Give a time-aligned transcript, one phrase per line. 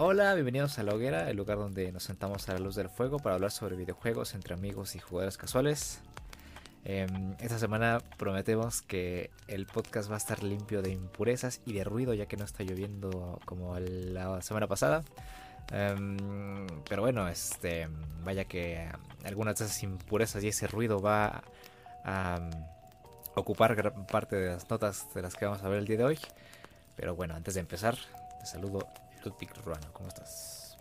[0.00, 3.18] Hola, bienvenidos a La Hoguera, el lugar donde nos sentamos a la luz del fuego
[3.18, 6.02] para hablar sobre videojuegos entre amigos y jugadores casuales.
[6.84, 11.82] Em, esta semana prometemos que el podcast va a estar limpio de impurezas y de
[11.82, 15.02] ruido ya que no está lloviendo como la semana pasada.
[15.72, 17.88] Em, pero bueno, este,
[18.22, 18.88] vaya que
[19.24, 21.42] algunas de esas impurezas y ese ruido va
[22.04, 22.50] a um,
[23.34, 26.04] ocupar gran parte de las notas de las que vamos a ver el día de
[26.04, 26.18] hoy.
[26.94, 27.96] Pero bueno, antes de empezar,
[28.38, 28.86] te saludo
[29.24, 30.76] Ludwig Ruano, ¿cómo estás?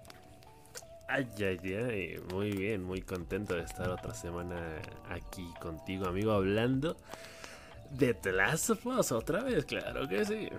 [1.09, 6.97] Ay, ay, ay, muy bien, muy contento de estar otra semana aquí contigo, amigo, hablando
[7.91, 10.49] de The Last of Us otra vez, claro que sí.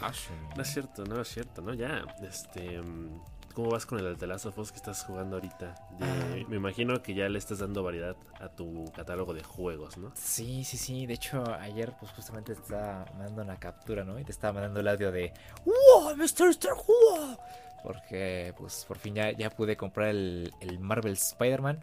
[0.00, 0.12] Ah.
[0.56, 2.80] No es cierto, no es cierto, no, ya, este...
[3.56, 5.74] ¿Cómo vas con el The Last of Us que estás jugando ahorita?
[5.98, 6.36] Ah.
[6.46, 10.12] Me imagino que ya le estás dando variedad a tu catálogo de juegos, ¿no?
[10.14, 11.06] Sí, sí, sí.
[11.06, 14.20] De hecho, ayer pues justamente te estaba mandando una captura, ¿no?
[14.20, 15.32] Y te estaba mandando el audio de
[15.64, 16.50] ¡Wow, Mr.
[16.50, 17.38] Star Wars!
[17.82, 21.80] Porque pues por fin ya, ya pude comprar el, el Marvel Spider-Man.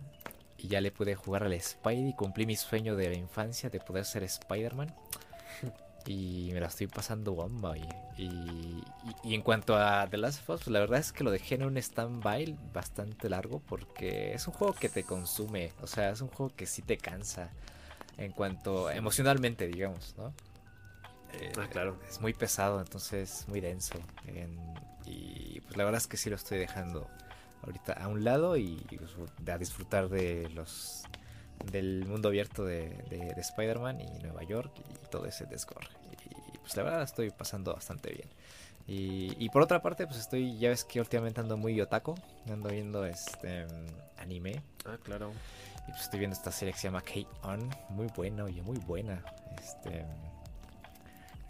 [0.59, 2.13] Y ya le pude jugar al Spidey.
[2.13, 4.93] Cumplí mi sueño de la infancia de poder ser Spider-Man.
[6.05, 7.77] Y me la estoy pasando bomba.
[7.77, 7.87] Y,
[8.17, 8.83] y,
[9.23, 11.55] y- en cuanto a The Last of Us, pues, la verdad es que lo dejé
[11.55, 13.59] en un stand-by bastante largo.
[13.59, 15.71] Porque es un juego que te consume.
[15.81, 17.49] O sea, es un juego que sí te cansa.
[18.17, 20.33] En cuanto emocionalmente, digamos, ¿no?
[21.33, 21.97] Eh, Ah, claro.
[22.09, 23.95] Es muy pesado, entonces muy denso.
[24.27, 24.59] En-
[25.05, 27.07] y pues la verdad es que sí lo estoy dejando
[27.63, 31.03] ahorita a un lado y pues, a disfrutar de los
[31.71, 35.87] del mundo abierto de, de- de Spider-Man y Nueva York y todo ese descore.
[36.53, 38.29] Y pues la verdad la estoy pasando bastante bien.
[38.85, 42.15] Y, y por otra parte, pues estoy, ya ves que últimamente ando muy otaku,
[42.49, 43.65] ando viendo este
[44.17, 44.61] anime.
[44.85, 45.31] Ah, claro.
[45.87, 47.69] Y pues estoy viendo esta serie que se llama K-On.
[47.89, 49.23] Muy buena, oye, muy buena.
[49.57, 50.05] Este.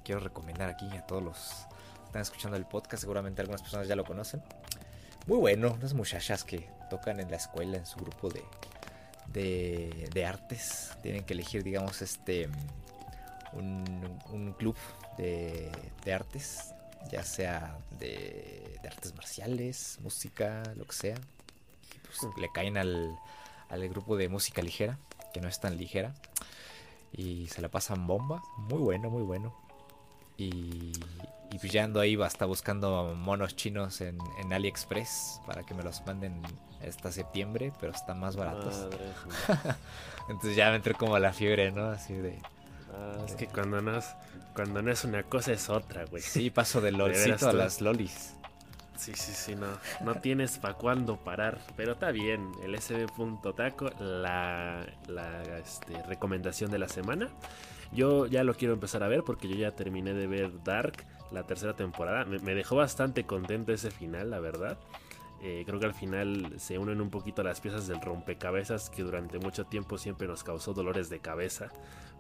[0.03, 3.01] Quiero recomendar aquí a todos los que están escuchando el podcast.
[3.01, 4.43] Seguramente algunas personas ya lo conocen.
[5.27, 5.73] Muy bueno.
[5.73, 8.43] Unas muchachas que tocan en la escuela, en su grupo de,
[9.33, 10.91] de, de artes.
[11.01, 12.49] Tienen que elegir, digamos, este.
[13.53, 14.75] Un, un club
[15.17, 15.71] de,
[16.03, 16.73] de artes.
[17.11, 21.15] Ya sea de, de artes marciales, música, lo que sea.
[22.05, 23.13] Pues le caen al,
[23.69, 24.97] al grupo de música ligera,
[25.33, 26.13] que no es tan ligera.
[27.11, 28.41] Y se la pasan bomba.
[28.57, 29.53] Muy bueno, muy bueno.
[30.37, 30.93] Y,
[31.51, 35.83] y pues ya ando ahí hasta buscando monos chinos en, en AliExpress para que me
[35.83, 36.41] los manden
[36.87, 38.75] hasta septiembre, pero están más baratos.
[38.75, 39.77] Madre mía.
[40.29, 41.89] Entonces ya me entró como la fiebre, ¿no?
[41.89, 42.39] Así de...
[42.93, 44.05] Ah, es que cuando no es,
[44.55, 46.21] cuando no es una cosa es otra, güey.
[46.21, 48.35] Sí, paso del lolcito a las lolis.
[48.95, 49.67] Sí, sí, sí, no.
[50.01, 51.59] No tienes para cuándo parar.
[51.75, 52.51] Pero está bien.
[52.63, 57.29] El sb.taco, la, la este, recomendación de la semana.
[57.91, 61.43] Yo ya lo quiero empezar a ver porque yo ya terminé de ver Dark, la
[61.43, 62.25] tercera temporada.
[62.25, 64.77] Me, me dejó bastante contento ese final, la verdad.
[65.45, 69.39] Eh, creo que al final se unen un poquito las piezas del rompecabezas que durante
[69.39, 71.67] mucho tiempo siempre nos causó dolores de cabeza.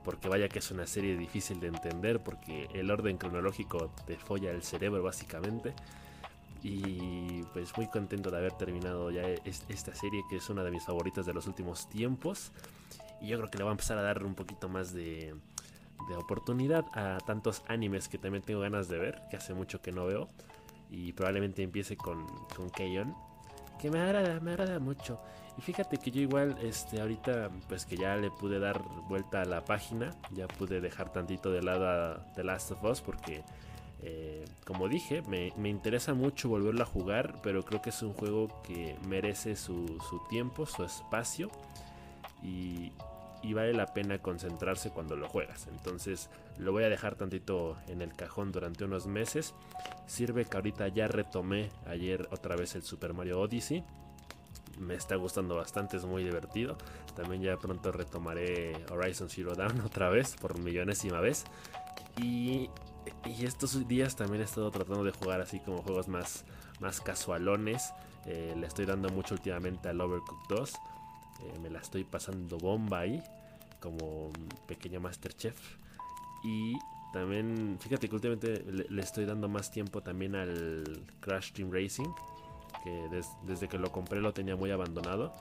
[0.03, 4.51] Porque vaya que es una serie difícil de entender porque el orden cronológico te folla
[4.51, 5.73] el cerebro básicamente.
[6.61, 10.71] Y pues muy contento de haber terminado ya es- esta serie que es una de
[10.71, 12.51] mis favoritas de los últimos tiempos.
[13.21, 15.33] Y yo creo que le voy a empezar a dar un poquito más de,
[16.09, 19.93] de oportunidad a tantos animes que también tengo ganas de ver, que hace mucho que
[19.93, 20.27] no veo.
[20.93, 23.15] Y probablemente empiece con, con Keion,
[23.79, 25.19] que me agrada, me agrada mucho.
[25.57, 29.45] Y fíjate que yo igual, este, ahorita, pues que ya le pude dar vuelta a
[29.45, 33.43] la página, ya pude dejar tantito de lado a The Last of Us porque
[34.05, 38.13] eh, como dije, me, me interesa mucho volverlo a jugar, pero creo que es un
[38.13, 41.49] juego que merece su, su tiempo, su espacio
[42.41, 42.91] y,
[43.43, 45.67] y vale la pena concentrarse cuando lo juegas.
[45.67, 49.53] Entonces lo voy a dejar tantito en el cajón durante unos meses.
[50.07, 53.83] Sirve que ahorita ya retomé ayer otra vez el Super Mario Odyssey.
[54.79, 56.77] Me está gustando bastante, es muy divertido.
[57.15, 61.43] También ya pronto retomaré Horizon Zero Dawn otra vez, por millonésima vez.
[62.17, 62.69] Y,
[63.25, 66.45] y estos días también he estado tratando de jugar así como juegos más,
[66.79, 67.93] más casualones.
[68.25, 70.73] Eh, le estoy dando mucho últimamente al Overcooked 2.
[71.43, 73.21] Eh, me la estoy pasando bomba ahí,
[73.79, 75.57] como un pequeño Masterchef.
[76.43, 76.73] Y
[77.13, 82.09] también, fíjate que últimamente le, estoy dando más tiempo también al Crash Team Racing.
[82.83, 85.33] Que des- desde que lo compré lo tenía muy abandonado.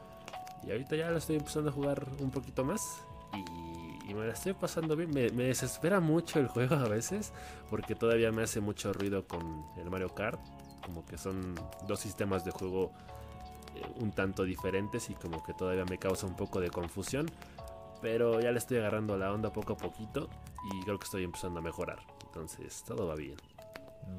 [0.64, 3.02] Y ahorita ya lo estoy empezando a jugar un poquito más.
[3.34, 5.10] Y, y me la estoy pasando bien.
[5.10, 7.32] Me, me desespera mucho el juego a veces.
[7.68, 10.40] Porque todavía me hace mucho ruido con el Mario Kart.
[10.84, 11.54] Como que son
[11.88, 12.92] dos sistemas de juego
[13.96, 15.10] un tanto diferentes.
[15.10, 17.30] Y como que todavía me causa un poco de confusión.
[18.00, 20.28] Pero ya le estoy agarrando la onda poco a poquito.
[20.72, 22.00] Y creo que estoy empezando a mejorar.
[22.26, 23.36] Entonces todo va bien.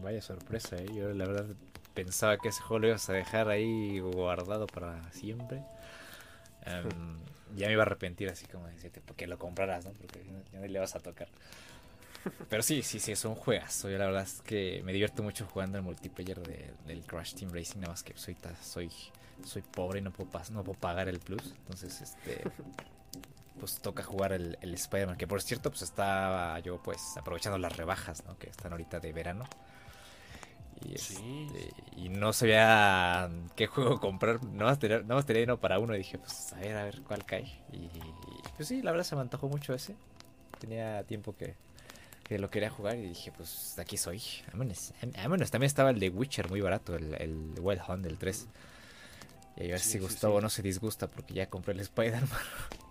[0.01, 0.87] Vaya sorpresa, ¿eh?
[0.93, 1.45] Yo la verdad
[1.93, 5.63] pensaba que ese juego lo ibas a dejar ahí guardado para siempre.
[6.65, 7.19] Em,
[7.55, 9.91] ya me iba a arrepentir así como decirte, porque lo compraras, ¿no?
[9.93, 11.27] Porque ya no le vas a tocar.
[12.49, 13.89] Pero sí, sí, sí, es un juegazo.
[13.89, 17.79] Yo la verdad es que me divierto mucho jugando el multiplayer del Crash Team Racing,
[17.81, 18.89] nada más que soy, soy,
[19.43, 21.53] soy pobre y no puedo, no puedo pagar el plus.
[21.59, 22.43] Entonces, este
[23.59, 27.75] pues toca jugar el, el Spider-Man, que por cierto, pues estaba yo pues aprovechando las
[27.75, 28.37] rebajas, ¿no?
[28.37, 29.45] Que están ahorita de verano.
[30.81, 34.43] Y, este, y no sabía qué juego comprar.
[34.43, 35.95] No más, tenía, no más tenía uno para uno.
[35.95, 37.45] Y dije, pues a ver, a ver cuál cae.
[37.71, 37.89] Y
[38.55, 39.95] pues sí, la verdad se me antojó mucho ese.
[40.59, 41.55] Tenía tiempo que,
[42.23, 42.97] que lo quería jugar.
[42.97, 44.21] Y dije, pues aquí soy.
[44.51, 44.93] Vámonos.
[45.15, 45.51] Vámonos.
[45.51, 48.47] También estaba el de Witcher muy barato, el, el Wild Hunt del 3.
[49.57, 52.29] Y a ver si Gustavo no se disgusta porque ya compré el Spider-Man.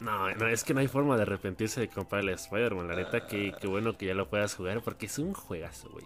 [0.00, 2.88] No, no, es que no hay forma de arrepentirse de comprar el Spider-Man.
[2.88, 6.04] La neta, que, bueno que ya lo puedas jugar porque es un juegazo, güey.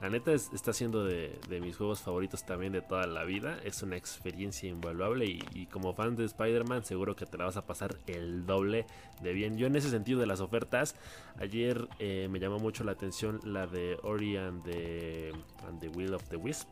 [0.00, 3.58] La neta está siendo de, mis juegos favoritos también de toda la vida.
[3.62, 7.66] Es una experiencia invaluable y, como fan de Spider-Man seguro que te la vas a
[7.66, 8.86] pasar el doble
[9.22, 9.58] de bien.
[9.58, 10.96] Yo en ese sentido de las ofertas,
[11.38, 15.32] ayer eh, me llamó mucho la atención la de Ori and the,
[15.68, 16.66] and the Will of the Wisp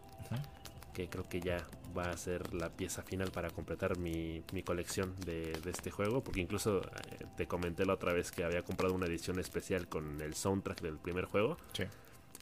[0.93, 1.67] que creo que ya
[1.97, 6.81] va a ser la pieza final para completar mi, colección de, este juego, porque incluso
[6.81, 10.81] eh, te comenté la otra vez que había comprado una edición especial con el soundtrack
[10.81, 11.56] del primer juego.
[11.73, 11.85] Sí.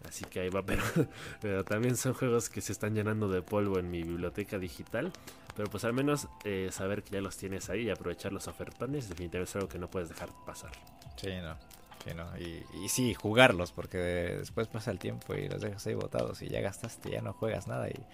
[0.09, 0.83] Así que ahí va, pero,
[1.41, 5.13] pero también son juegos que se están llenando de polvo en mi biblioteca digital.
[5.57, 9.09] Pero pues al menos eh, saber que ya los tienes ahí y aprovechar los ofertones
[9.09, 10.71] definitivamente es algo que no puedes dejar pasar.
[11.17, 11.57] Sí, no.
[12.05, 12.27] Sí, no.
[12.39, 16.49] Y, y, sí, jugarlos, porque después pasa el tiempo y los dejas ahí botados y
[16.49, 18.07] ya gastaste, ya no juegas nada y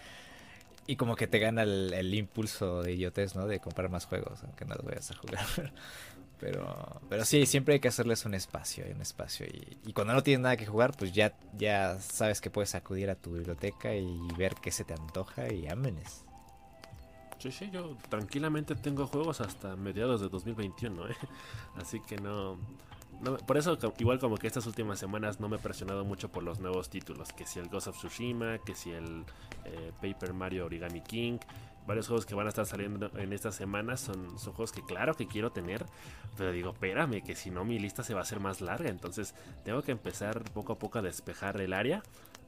[0.87, 3.47] y como que te gana el, impulso de idiotez, ¿no?
[3.47, 5.47] De comprar más juegos, aunque no los vayas a jugar.
[6.38, 9.47] Pero, pero sí, siempre hay que hacerles un espacio, un espacio.
[9.87, 13.15] Y, cuando no tienes nada que jugar, pues ya, ya sabes que puedes acudir a
[13.15, 14.06] tu biblioteca y
[14.37, 16.27] ver qué se te antoja y ámenes.
[17.39, 21.17] Sí, sí, yo tranquilamente tengo juegos hasta mediados de 2021, ¿eh?
[21.77, 22.59] Así que no,
[23.47, 26.61] por eso, igual como que estas últimas semanas no me he presionado mucho por los
[26.61, 27.33] nuevos títulos.
[27.33, 29.25] Que si el Ghost of Tsushima, que si el
[29.65, 31.39] eh, Paper Mario Origami King.
[31.87, 35.15] Varios juegos que van a estar saliendo en estas semanas son, son juegos que claro
[35.15, 35.87] que quiero tener.
[36.37, 38.91] Pero digo, espérame, que si no mi lista se va a hacer más larga.
[38.91, 39.35] Entonces
[39.65, 42.03] tengo que empezar poco a poco a despejar el área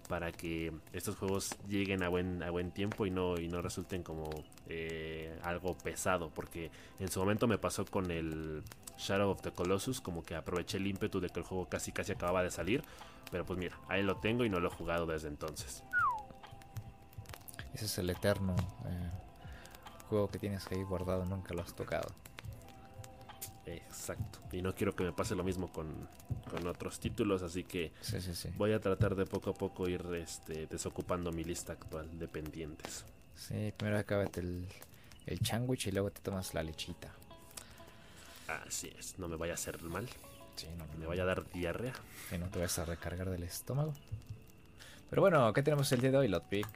[0.09, 4.03] para que estos juegos lleguen a buen, a buen tiempo y no, y no resulten
[4.03, 4.29] como
[4.67, 6.31] eh, algo pesado.
[6.31, 8.65] Porque en su momento me pasó con el
[8.99, 12.13] Shadow of the Colossus, como que aproveché el ímpetu de que el juego casi casi
[12.13, 12.83] acababa de salir.
[13.31, 15.85] Pero pues mira, ahí lo tengo y no lo he jugado desde entonces.
[17.75, 18.57] Ese es el eterno
[18.87, 19.11] eh,
[20.09, 22.09] juego que tienes ahí guardado, nunca lo has tocado.
[23.67, 24.41] Exacto.
[24.51, 26.09] Y no quiero que me pase lo mismo con,
[26.67, 27.93] otros títulos, así que
[28.57, 33.05] voy a tratar de poco a poco ir este, desocupando mi lista actual de pendientes.
[33.35, 34.67] Sí, primero acábate el,
[35.27, 37.13] el y luego te tomas la lechita.
[38.49, 40.09] Así es, no me vaya a hacer mal.
[40.57, 41.93] Sí, no, me vaya a dar diarrea.
[42.33, 43.95] Y no te vayas a recargar del estómago.
[45.11, 46.67] Pero bueno, ¿qué tenemos el día de hoy, Lotpick?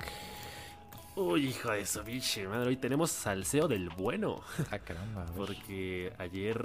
[1.17, 2.69] Uy, hijo de eso, biche, madre.
[2.69, 4.41] Hoy tenemos salseo del bueno.
[4.71, 5.27] Ah, caramba.
[5.37, 6.57] Porque ayer,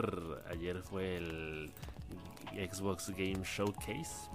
[0.50, 1.72] ayer fue el
[2.54, 4.30] Xbox Game Showcase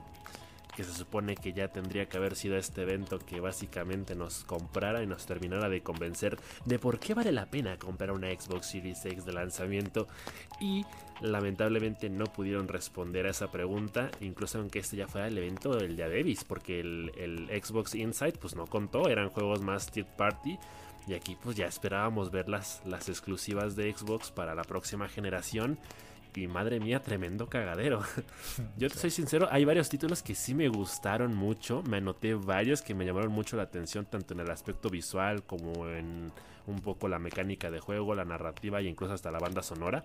[0.74, 5.02] que se supone que ya tendría que haber sido este evento que básicamente nos comprara
[5.02, 9.04] y nos terminara de convencer de por qué vale la pena comprar una Xbox Series
[9.04, 10.08] X de lanzamiento
[10.60, 10.84] y
[11.20, 15.96] lamentablemente no pudieron responder a esa pregunta, incluso aunque este ya fuera el evento del
[15.96, 20.58] día Davis, porque el, el Xbox Insight pues no contó, eran juegos más third party.
[21.08, 25.78] Y aquí pues ya esperábamos ver las, las exclusivas de Xbox para la próxima generación.
[26.34, 28.02] Y madre mía, tremendo cagadero.
[28.78, 31.82] Yo te soy sincero, hay varios títulos que sí me gustaron mucho.
[31.82, 35.88] Me anoté varios que me llamaron mucho la atención, tanto en el aspecto visual como
[35.88, 36.32] en
[36.66, 40.04] un poco la mecánica de juego, la narrativa e incluso hasta la banda sonora.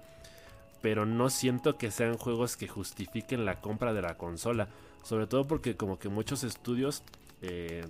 [0.82, 4.68] Pero no siento que sean juegos que justifiquen la compra de la consola.
[5.04, 7.04] Sobre todo porque como que muchos estudios
[7.42, 7.86] eh,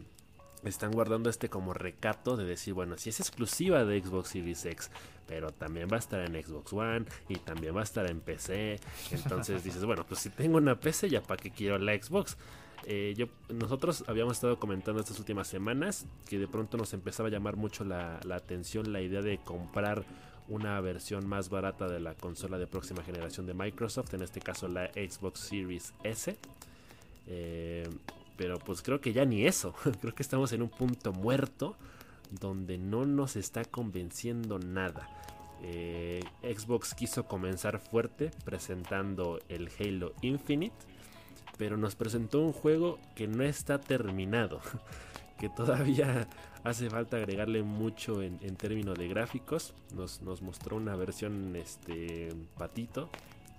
[0.69, 4.91] están guardando este como recato de decir, bueno, si es exclusiva de Xbox Series X,
[5.27, 8.79] pero también va a estar en Xbox One y también va a estar en PC.
[9.11, 12.37] Entonces dices, bueno, pues si tengo una PC, ya para qué quiero la Xbox.
[12.85, 17.57] Eh, nosotros habíamos estado comentando estas últimas semanas que de pronto nos empezaba a llamar
[17.57, 20.05] mucho la, atención la idea de comprar
[20.47, 24.69] una versión más barata de la consola de próxima generación de Microsoft, en este caso
[24.69, 26.37] la Xbox Series S.
[27.27, 27.89] Eh,
[28.37, 31.75] pero pues creo que ya ni eso, creo que estamos en un punto muerto
[32.29, 35.09] donde no nos está convenciendo nada.
[35.63, 40.75] Eh, Xbox quiso comenzar fuerte presentando el Halo Infinite,
[41.57, 44.61] pero nos presentó un juego que no está terminado.
[45.37, 46.27] que todavía
[46.63, 49.73] hace falta agregarle mucho en, términos de gráficos.
[49.95, 53.09] Nos, mostró una versión este patito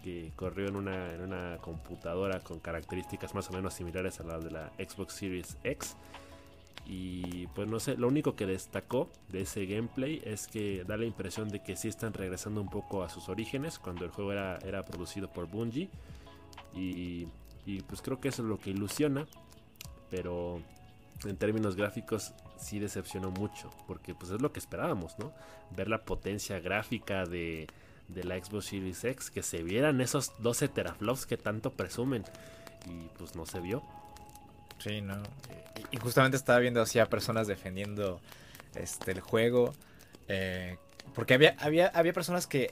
[0.02, 4.44] que corrió en una, en una computadora con características más o menos similares a las
[4.44, 5.96] de la Xbox Series X.
[6.86, 11.04] Y pues no sé, lo único que destacó de ese gameplay es que da la
[11.04, 14.58] impresión de que sí están regresando un poco a sus orígenes cuando el juego era,
[14.64, 15.90] era producido por Bungie.
[16.74, 17.28] Y,
[17.66, 19.26] y pues creo que eso es lo que ilusiona.
[20.10, 20.62] Pero
[21.24, 25.32] en términos gráficos sí decepcionó mucho, porque pues es lo que esperábamos, ¿no?
[25.76, 27.66] Ver la potencia gráfica de,
[28.08, 32.24] de la Xbox Series X, que se vieran esos 12 teraflops que tanto presumen,
[32.86, 33.82] y pues no se vio.
[34.78, 35.22] Sí, no.
[35.90, 38.20] Y, justamente estaba viendo así a personas defendiendo
[38.74, 39.74] este el juego,
[40.28, 40.76] eh,
[41.14, 42.70] porque había, había, había personas que,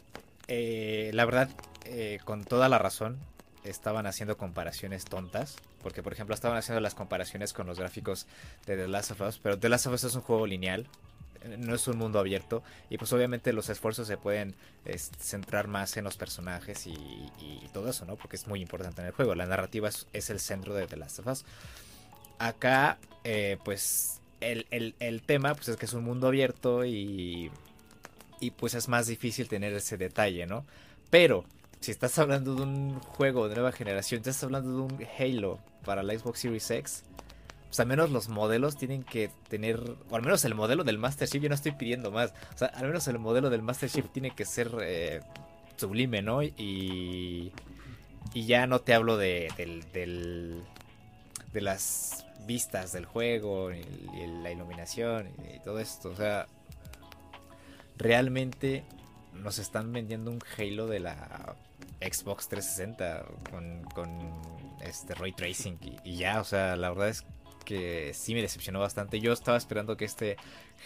[0.49, 1.49] eh, la verdad,
[1.85, 3.19] eh, con toda la razón,
[3.65, 5.57] estaban haciendo comparaciones tontas.
[5.83, 8.27] Porque, por ejemplo, estaban haciendo las comparaciones con los gráficos
[8.67, 9.39] de The Last of Us.
[9.39, 10.89] Pero The Last of Us es un juego lineal.
[11.59, 12.63] No es un mundo abierto.
[12.91, 14.55] Y pues obviamente los esfuerzos se pueden
[15.19, 16.97] centrar más en los personajes y,
[17.73, 18.17] todo eso, ¿no?
[18.17, 19.35] Porque es muy importante en el juego.
[19.35, 21.45] La narrativa es, el centro de The Last of Us.
[22.39, 24.67] Acá, eh, pues, el,
[24.99, 27.51] el, tema pues, es que es un mundo abierto y,
[28.41, 30.65] y pues es más difícil tener ese detalle, ¿no?
[31.11, 31.45] Pero
[31.81, 36.03] si estás hablando de un juego de nueva generación, estás hablando de un Halo para
[36.03, 37.05] la Xbox Series X,
[37.77, 39.79] pues al menos los modelos tienen que tener,
[40.09, 42.69] o al menos el modelo del Master Chief, yo no estoy pidiendo más, o sea,
[42.69, 45.21] al menos el modelo del Master Chief tiene que ser eh,
[45.77, 46.43] sublime, ¿no?
[46.43, 47.53] Y,
[48.33, 49.53] y ya no te hablo de,
[49.93, 50.65] del,
[51.53, 53.85] de las vistas del juego, y,
[54.43, 56.47] la iluminación y todo esto, o sea,
[57.99, 58.85] realmente
[59.35, 61.57] nos están vendiendo un Halo de la
[62.01, 63.27] Xbox 360
[63.95, 64.33] con,
[64.81, 67.27] este ray tracing y, ya, o sea, la verdad es
[67.67, 69.21] que sí me decepcionó bastante.
[69.21, 70.39] Yo estaba esperando que este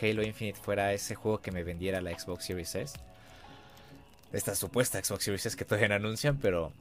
[0.02, 2.98] Halo Infinite fuera ese juego que me vendiera la Xbox Series S.
[4.32, 6.72] Esta supuesta Xbox Series S que todavía no anuncian, pero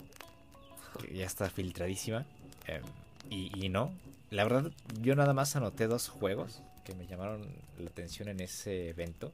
[1.14, 2.26] ya está filtradísima.
[2.66, 2.82] Em,
[3.30, 3.92] y, y no,
[4.32, 7.46] la verdad, yo nada más anoté dos juegos que me llamaron
[7.78, 9.32] la atención en ese evento.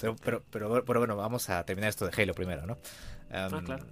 [0.00, 2.78] Pero, pero, pero, pero, bueno, vamos a terminar esto de Halo primero, ¿no?
[3.32, 3.84] ah, claro.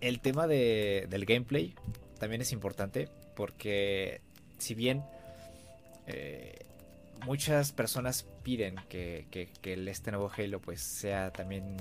[0.00, 1.74] el, tema de, del gameplay
[2.22, 4.20] también es importante porque
[4.56, 5.02] si bien
[6.06, 6.64] eh,
[7.26, 11.78] muchas personas piden que, que, este nuevo Halo pues sea también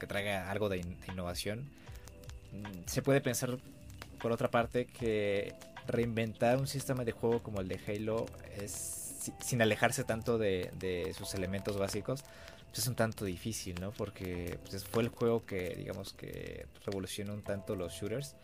[0.00, 1.70] que traiga algo de, innovación,
[2.52, 3.58] mm, se puede pensar
[4.20, 5.54] por otra parte que
[5.86, 8.26] reinventar un sistema de juego como el de Halo
[8.60, 12.24] es sin alejarse tanto de, de sus elementos básicos
[12.70, 13.92] pues, es un tanto difícil, ¿no?
[13.92, 18.34] Porque pues, fue el juego que, digamos, que revolucionó un tanto los shooters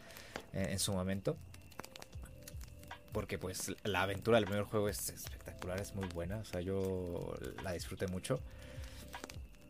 [0.54, 1.36] eh, en su momento.
[3.12, 7.34] Porque pues la aventura del primer juego es espectacular, es muy buena, o sea, yo
[7.62, 8.40] la disfruté mucho.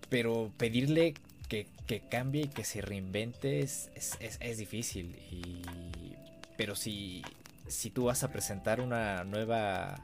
[0.08, 1.14] Pero pedirle
[1.48, 1.66] que,
[2.10, 5.16] cambie y que se reinvente es, es, difícil.
[5.30, 5.62] Y,
[6.56, 7.22] pero si,
[7.66, 9.96] si tú vas a presentar una nueva...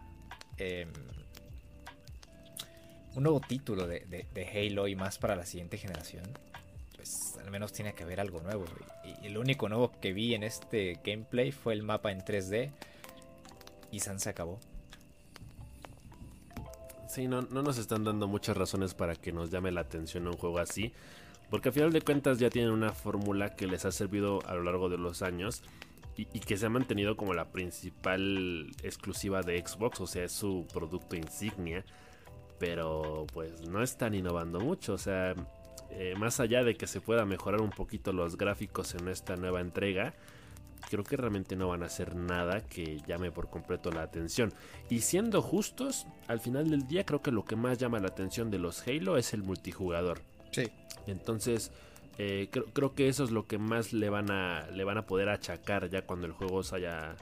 [0.58, 0.90] Em,
[3.14, 6.24] un nuevo título de, Halo y más para la siguiente generación,
[7.08, 8.64] pues al menos tiene que haber algo nuevo.
[9.04, 12.70] Y, el único nuevo que vi en este gameplay fue el mapa en 3D
[13.90, 14.58] y San se acabó.
[17.08, 20.36] Sí, no, no nos están dando muchas razones para que nos llame la atención un
[20.36, 20.92] juego así.
[21.48, 24.62] Porque al final de cuentas ya tienen una fórmula que les ha servido a lo
[24.64, 25.62] largo de los años
[26.16, 30.66] y, que se ha mantenido como la principal exclusiva de Xbox, o sea, es su
[30.72, 31.84] producto insignia
[32.58, 35.34] pero pues no están innovando mucho, o sea,
[36.00, 39.60] eh, más allá de que se pueda mejorar un poquito los gráficos en esta nueva
[39.60, 40.14] entrega,
[40.90, 44.54] creo que realmente no van a hacer nada que llame por completo la atención.
[44.88, 48.48] Y siendo justos, al final del día creo que lo que más llama la atención
[48.48, 50.20] de los Halo es el multijugador.
[50.52, 50.70] Sí.
[51.08, 51.72] Entonces,
[52.16, 55.06] eh, creo, creo, que eso es lo que más le van a, le van a
[55.06, 57.16] poder achacar ya cuando el juego se haya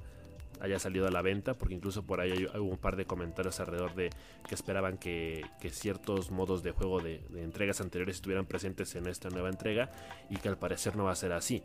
[0.61, 3.95] haya salido a la venta, porque incluso por ahí hubo un par de comentarios alrededor
[3.95, 4.11] de
[4.49, 9.49] que esperaban que, ciertos modos de juego de, entregas anteriores estuvieran presentes en esta nueva
[9.49, 9.91] entrega
[10.31, 11.63] y que al parecer no va a ser así.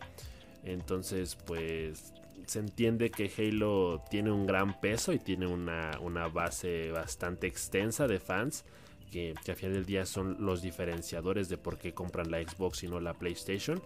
[0.64, 2.14] Entonces, pues
[2.46, 8.20] se entiende que Halo tiene un gran peso y tiene una, base bastante extensa de
[8.20, 8.66] fans.
[9.12, 12.84] Que, que al final del día son los diferenciadores de por qué compran la Xbox
[12.84, 13.82] y no la PlayStation.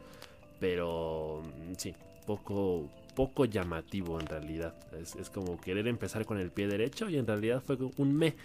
[0.60, 1.42] Pero
[1.78, 1.96] sí,
[2.26, 4.76] poco, poco llamativo en realidad.
[4.94, 8.36] Es, como querer empezar con el pie derecho y en realidad fue un me.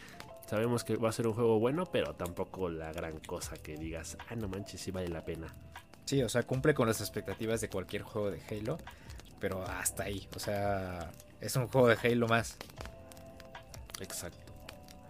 [0.49, 4.17] Sabemos que va a ser un juego bueno, pero tampoco la gran cosa que digas,
[4.29, 5.55] ah, no manches, sí vale la pena.
[6.07, 8.79] Sí, o sea, cumple con las expectativas de cualquier juego de Halo,
[9.39, 10.27] pero hasta ahí.
[10.35, 11.11] O sea,
[11.41, 12.57] es un juego de Halo más.
[14.01, 14.53] Exacto.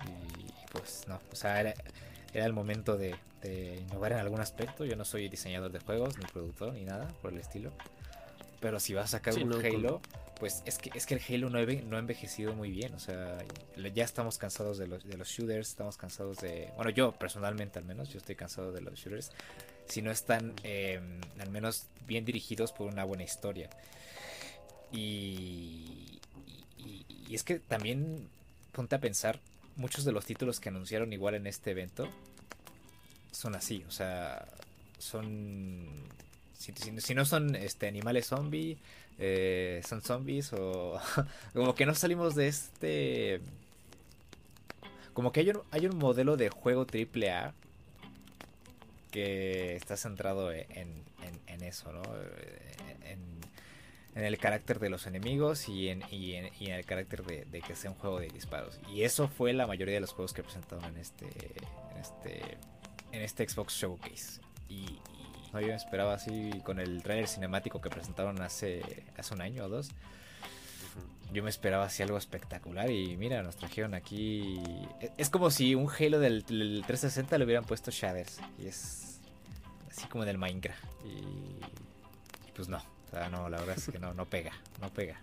[0.06, 1.74] Y pues no, o sea, era,
[2.34, 3.16] el momento de,
[3.80, 4.84] innovar en algún aspecto.
[4.84, 7.70] Yo no soy diseñador de juegos, ni productor, ni nada por el estilo.
[8.60, 10.00] Pero si vas a sacar un Halo,
[10.38, 12.94] pues es que, es que el Halo 9 no ha envejecido muy bien.
[12.94, 13.38] O sea,
[13.94, 16.70] ya estamos cansados de los, de los shooters, estamos cansados de...
[16.76, 19.32] Bueno, yo personalmente al menos, yo estoy cansado de los shooters.
[19.86, 23.70] Si no están em, al menos bien dirigidos por una buena historia.
[24.92, 26.20] Y,
[26.78, 28.28] y, es que también
[28.72, 29.40] ponte a pensar,
[29.76, 32.08] muchos de los títulos que anunciaron igual en este evento
[33.30, 34.46] son así, o sea,
[34.98, 36.08] son...
[36.60, 38.76] Si, no son este, animales zombie,
[39.18, 41.00] eh, son zombies o
[41.54, 43.40] como que no salimos de este...
[45.14, 47.54] Como que hay un, hay un modelo de juego triple A
[49.10, 50.66] que está centrado en,
[51.46, 52.02] en, eso, ¿no?
[53.04, 53.18] En,
[54.14, 57.90] en, el carácter de los enemigos y en, y en, el carácter de, que sea
[57.90, 58.78] un juego de disparos.
[58.92, 62.58] Y eso fue la mayoría de los juegos que presentaron en este, en este,
[63.12, 64.40] en este Xbox Showcase.
[64.68, 65.00] Y,
[65.52, 68.82] no, yo me esperaba así con el trailer cinemático que presentaron hace,
[69.16, 69.90] hace un año o dos.
[71.32, 74.60] Yo me esperaba así algo espectacular y mira, nos trajeron aquí...
[75.16, 78.40] Es como si un Halo del, 360 le hubieran puesto shaders.
[78.58, 79.20] Y es
[79.88, 80.84] así como del Minecraft.
[81.04, 81.60] Y,
[82.54, 85.20] pues no, o sea, no, la verdad es que no, no pega, no pega.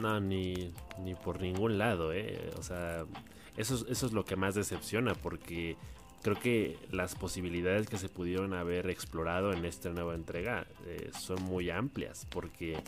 [0.00, 2.50] No, ni, ni por ningún lado, ¿eh?
[2.58, 3.04] O sea,
[3.56, 5.76] eso, eso es lo que más decepciona porque
[6.22, 11.42] creo que las posibilidades que se pudieron haber explorado en esta nueva entrega eh, son
[11.42, 12.78] muy amplias porque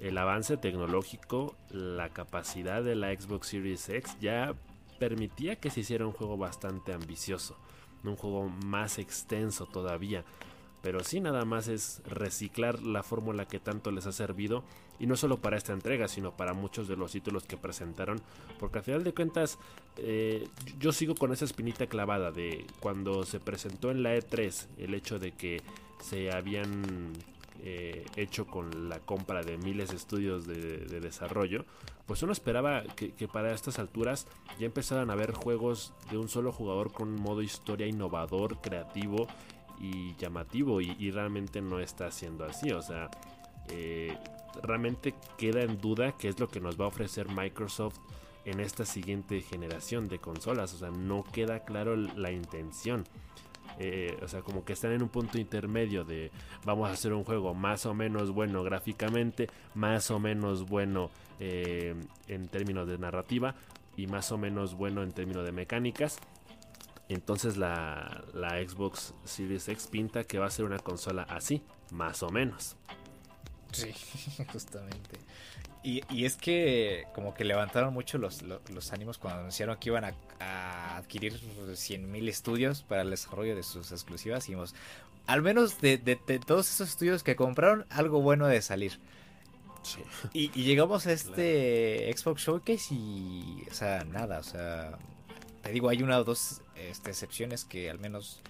[0.00, 4.54] el avance tecnológico, la capacidad de la Xbox Series X ya
[4.98, 7.56] permitía que se hiciera un juego bastante ambicioso,
[8.04, 10.24] un juego más extenso todavía.
[10.82, 14.62] Pero sí nada más es reciclar la fórmula que tanto les ha servido
[14.98, 18.20] y no solo para esta entrega, sino para muchos de los títulos que presentaron,
[18.58, 19.58] porque al final de cuentas
[19.96, 24.94] eh, yo sigo con esa espinita clavada de cuando se presentó en la E3 el
[24.94, 25.62] hecho de que
[26.00, 27.12] se habían
[27.62, 31.64] eh, hecho con la compra de miles de estudios de, desarrollo,
[32.06, 34.26] pues uno esperaba que, para estas alturas
[34.58, 39.26] ya empezaran a haber juegos de un solo jugador con un modo historia innovador, creativo
[39.80, 43.10] y llamativo, y, realmente no está siendo así, o sea,
[43.70, 44.16] eh,
[44.62, 47.98] realmente queda en duda qué es lo que nos va a ofrecer Microsoft
[48.44, 53.04] en esta siguiente generación de consolas, o sea, no queda claro la intención.
[53.78, 56.30] Eh, o sea, como que están en un punto intermedio de
[56.64, 61.10] vamos a hacer un juego más o menos bueno gráficamente, más o menos bueno
[61.40, 61.94] eh,
[62.28, 63.54] en términos de narrativa
[63.96, 66.18] y más o menos bueno en términos de mecánicas.
[67.08, 72.22] Entonces la, la Xbox Series X pinta que va a ser una consola así, más
[72.22, 72.76] o menos.
[73.72, 73.92] Sí,
[74.52, 75.18] justamente.
[75.82, 80.96] Y, es que como que levantaron mucho los, los, ánimos cuando anunciaron que iban a,
[80.96, 84.44] adquirir 100.000 estudios para el desarrollo de sus exclusivas.
[84.46, 84.74] Y dijimos,
[85.28, 85.98] al menos de,
[86.44, 88.98] todos esos estudios que compraron, algo bueno de salir.
[90.32, 94.98] Y, llegamos a este Xbox Showcase y, o sea, nada, o sea,
[95.66, 98.40] te digo, hay una o dos este, excepciones que al menos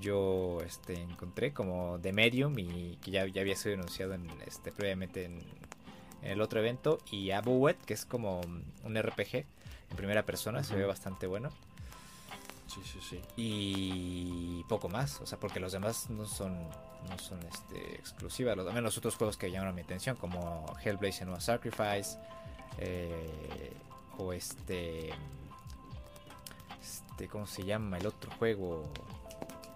[0.00, 4.70] yo este, encontré, como The Medium y que ya, ya había sido anunciado en, este,
[4.70, 5.40] previamente en
[6.22, 6.98] en el otro evento.
[7.10, 8.40] Y Abuet, que es como
[8.84, 11.50] un RPG en primera persona, se ve bastante bueno.
[12.66, 13.20] Sí, sí, sí.
[13.36, 16.68] Y poco más, o sea, porque los demás no son
[17.08, 18.56] no son este, exclusivas.
[18.56, 22.18] Los, menos los otros juegos que llamaron mi atención, como Hellblade Senua Sacrifice,
[22.78, 23.72] eh,
[24.18, 25.10] o este,
[27.18, 27.98] este, ¿cómo se llama?
[27.98, 28.92] El otro juego.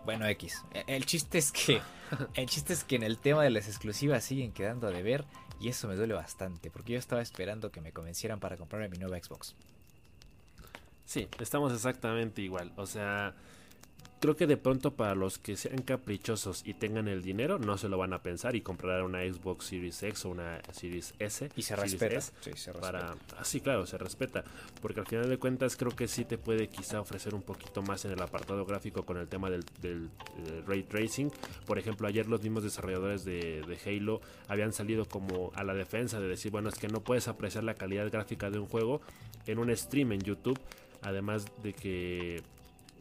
[0.05, 0.65] Bueno, X.
[0.73, 1.83] E, el chiste es que,
[2.35, 5.25] el chiste es que en el tema de las exclusivas siguen quedando a deber.
[5.59, 8.99] Y eso me duele bastante, porque yo estaba esperando que me convencieran para comprarme mi
[8.99, 9.55] nueva Xbox.
[11.05, 12.73] Sí, estamos exactamente igual.
[12.77, 13.35] O sea,
[14.23, 17.89] creo que de pronto para los que sean caprichosos y tengan el dinero, no se
[17.89, 21.51] lo van a pensar y comprarán una Xbox Series X o una Series S.
[21.57, 22.21] Y se respeta.
[22.21, 23.17] Sí, se Para...
[23.37, 24.45] Ah, sí, claro, se respeta.
[24.81, 28.05] Porque al final de cuentas creo que sí te puede quizá ofrecer un poquito más
[28.05, 29.65] en el apartado gráfico con el tema del,
[30.69, 31.33] ray tracing.
[31.67, 36.21] Por ejemplo, ayer los mismos desarrolladores de, de Halo habían salido como a la defensa
[36.21, 39.01] de decir, bueno, es que no puedes apreciar la calidad gráfica de un juego
[39.49, 40.61] en un stream en YouTube.
[41.01, 42.41] Además de que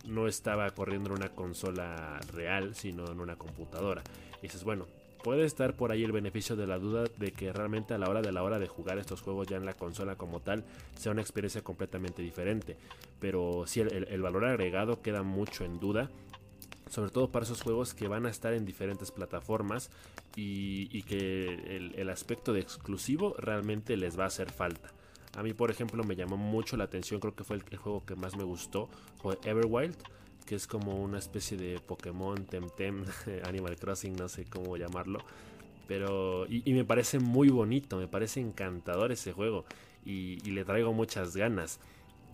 [0.06, 4.04] no estaba corriendo en una consola real, sino en una computadora.
[4.40, 4.88] Y dices, bueno,
[5.24, 8.22] puede estar por ahí el beneficio de la duda de que realmente a la hora
[8.22, 10.64] de la hora de jugar estos juegos ya en la consola como tal
[10.96, 12.78] sea una experiencia completamente diferente.
[13.20, 16.10] Pero si el, valor agregado queda mucho en duda.
[16.90, 19.92] sobre todo para esos juegos que van a estar en diferentes plataformas
[20.36, 24.92] y, que el, aspecto de exclusivo realmente les va a hacer falta.
[25.36, 28.15] A mí, por ejemplo, me llamó mucho la atención, creo que fue el, juego que
[28.15, 28.89] más me gustó,
[29.22, 29.96] fue Everwild,
[30.46, 33.06] que es como una especie de Pokémon Temtem,
[33.46, 35.20] Animal Crossing, no sé cómo llamarlo.
[35.88, 39.65] Pero, y, me parece muy bonito, me parece encantador ese juego
[40.06, 41.80] y le traigo muchas ganas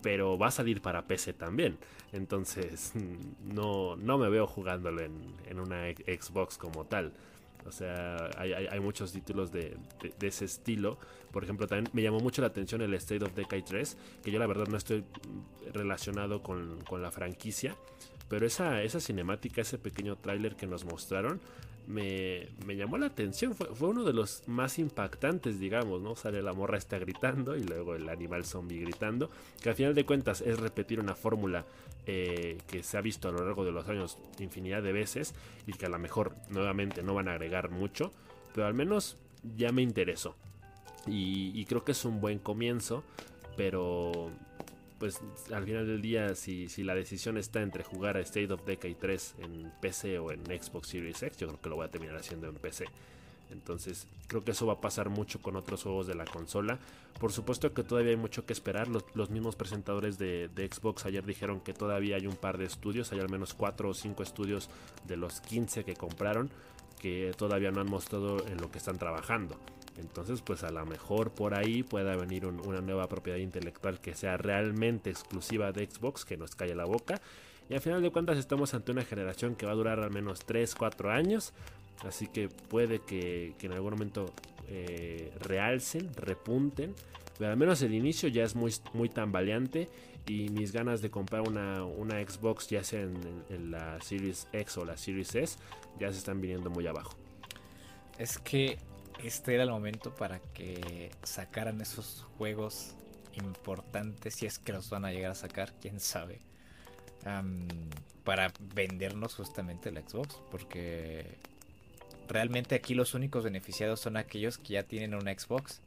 [0.02, 1.78] pero va a salir para PC también.
[2.12, 2.92] Entonces
[3.44, 7.12] no, no me veo jugándolo en, una Xbox como tal.
[7.68, 9.76] O sea, hay, muchos títulos de,
[10.20, 10.98] ese estilo.
[11.30, 14.38] Por ejemplo, también me llamó mucho la atención el State of Decay 3, que yo
[14.38, 15.04] la verdad no estoy
[15.72, 17.76] relacionado con, con la franquicia.
[18.28, 21.40] Pero esa, esa cinemática, ese pequeño tráiler que nos mostraron,
[21.88, 23.54] me, llamó la atención.
[23.54, 26.14] Fue, uno de los más impactantes, digamos, ¿no?
[26.16, 29.30] Sale la morra está gritando y luego el animal zombie gritando.
[29.62, 31.64] Que al final de cuentas es repetir una fórmula
[32.06, 35.34] eh, que se ha visto a lo largo de los años infinidad de veces
[35.66, 38.12] y que a lo mejor nuevamente no van a agregar mucho.
[38.54, 39.16] Pero al menos
[39.56, 40.36] ya me interesó.
[41.06, 43.02] y creo que es un buen comienzo.
[43.56, 44.30] Pero
[44.98, 45.20] pues
[45.52, 48.94] al final del día, si, si la decisión está entre jugar a State of Decay
[48.94, 52.16] 3 en PC o en Xbox Series X, yo creo que lo voy a terminar
[52.16, 52.86] haciendo en PC.
[53.50, 56.78] Entonces, creo que eso va a pasar mucho con otros juegos de la consola.
[57.18, 58.88] Por supuesto que todavía hay mucho que esperar.
[58.88, 63.20] Los, mismos presentadores de, Xbox ayer dijeron que todavía hay un par de estudios, hay
[63.20, 64.68] al menos 4 o 5 estudios
[65.06, 66.50] de los 15 que compraron
[66.98, 69.56] que todavía no han mostrado en lo que están trabajando.
[69.98, 74.36] Entonces, pues a lo mejor por ahí pueda venir una nueva propiedad intelectual que sea
[74.36, 77.20] realmente exclusiva de Xbox, que nos calle la boca.
[77.68, 80.40] Y al final de cuentas estamos ante una generación que va a durar al menos
[80.46, 81.52] 3, 4 años.
[82.06, 84.26] Así que puede que, en algún momento
[84.68, 86.94] eh, realcen, repunten.
[87.38, 89.88] Pero al menos el inicio ya es muy, muy tambaleante.
[90.26, 91.80] Y mis ganas de comprar una,
[92.26, 95.58] Xbox, ya sea en la Series X o la Series S,
[95.98, 97.16] ya se están viniendo muy abajo.
[98.18, 98.78] Es que
[99.22, 102.94] este era el momento para que sacaran esos juegos
[103.32, 106.40] importantes, si es que los van a llegar a sacar, quién sabe,
[108.24, 111.38] para vendernos justamente el Xbox, porque
[112.28, 115.80] realmente aquí los únicos beneficiados son aquellos que ya tienen una Xbox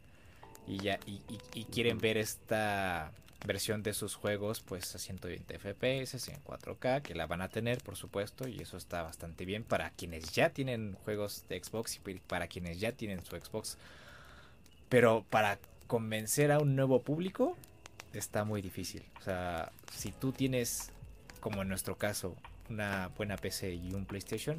[0.68, 3.12] y ya y quieren ver esta
[3.46, 7.80] versión de sus juegos pues a 120 FPS en 4K que la van a tener
[7.80, 12.20] por supuesto y eso está bastante bien para quienes ya tienen juegos de Xbox y
[12.20, 13.78] para quienes ya tienen su Xbox.
[14.90, 17.58] Pero para convencer a un nuevo público
[18.14, 19.04] está muy difícil.
[19.20, 20.92] O sea si tú tienes
[21.40, 22.36] como en nuestro caso
[22.70, 24.58] una buena PC y un PlayStation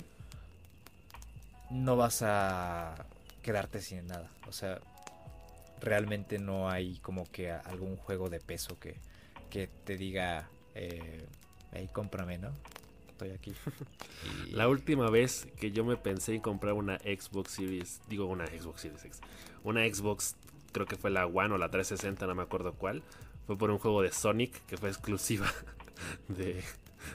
[1.73, 3.07] no vas a
[3.43, 4.81] quedarte sin nada o sea
[5.83, 8.97] realmente no hay como que algún juego de peso que,
[9.51, 11.27] que te diga, eh,
[11.73, 12.51] hey, cómprame, ¿no?
[13.09, 13.53] Estoy aquí.
[14.53, 18.83] La última vez que yo me pensé en comprar una Xbox Series, digo una Xbox
[18.83, 19.21] Series X,
[19.65, 20.37] una Xbox,
[20.73, 23.03] creo que fue la One o la 360, no me acuerdo cuál,
[23.47, 25.51] fue por un juego de Sonic que fue exclusiva
[26.29, 26.63] de,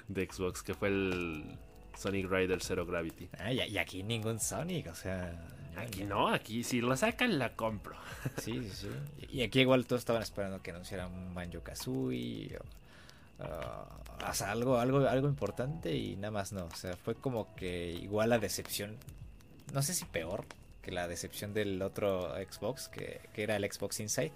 [0.09, 1.57] de Xbox, que fue el
[1.97, 3.29] Sonic Rider Zero Gravity.
[3.39, 5.33] Ah, y, aquí ningún Sonic, o sea.
[5.75, 7.95] Aquí no, aquí si lo sacan la compro.
[8.41, 9.27] Sí, sí, sí.
[9.29, 12.57] Y aquí igual todos estaban esperando que anunciaran un Banjo Kazooie
[13.39, 16.65] o, uh, algo, algo, algo importante y nada más no.
[16.65, 18.97] O sea, fue como que igual la decepción,
[19.73, 20.45] no sé si peor
[20.81, 24.33] que la decepción del otro Xbox, que, que era el Xbox Inside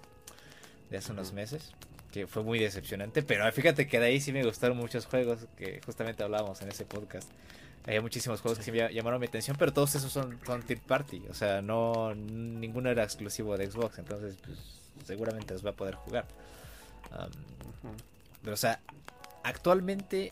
[0.90, 1.72] de hace unos meses
[2.12, 5.80] que fue muy decepcionante, pero fíjate que de ahí sí me gustaron muchos juegos que
[5.84, 7.28] justamente hablábamos en ese podcast.
[7.86, 10.82] Hay muchísimos juegos que sí me llamaron mi atención, pero todos esos son, son third
[10.82, 14.58] party, o sea, no ninguno era exclusivo de Xbox, entonces pues,
[15.04, 16.26] seguramente los va a poder jugar.
[18.42, 18.80] pero o sea,
[19.42, 20.30] actualmente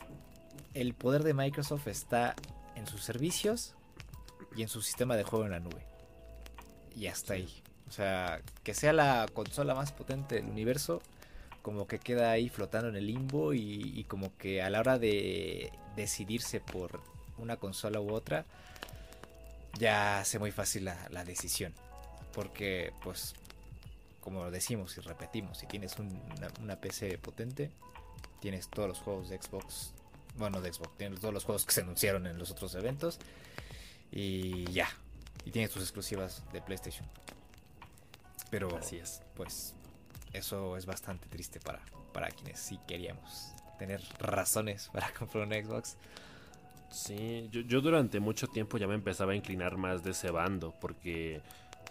[0.74, 2.36] el poder de Microsoft está
[2.76, 3.74] en sus servicios
[4.54, 5.84] y en su sistema de juego en la nube.
[6.94, 7.62] Y hasta ahí.
[7.88, 11.02] O sea, que sea la consola más potente del universo,
[11.62, 15.72] como que queda ahí flotando en el limbo y, como que a la hora de
[15.96, 17.00] decidirse por
[17.38, 18.44] una consola u otra,
[19.78, 21.74] ya hace muy fácil la, decisión.
[22.32, 23.34] Porque, pues,
[24.20, 27.70] como decimos y repetimos, si tienes una, PC potente,
[28.40, 29.92] tienes todos los juegos de Xbox,
[30.36, 33.18] bueno, de Xbox, tienes todos los juegos que se anunciaron en los otros eventos
[34.10, 34.88] y ya.
[35.44, 37.06] Y tienes tus exclusivas de PlayStation.
[38.50, 39.74] Pero, así es, pues
[40.32, 41.80] eso es bastante triste para,
[42.12, 45.96] para quienes sí queríamos tener razones para comprar un Xbox.
[46.90, 51.40] Sí, yo, durante mucho tiempo ya me empezaba a inclinar más de ese bando, porque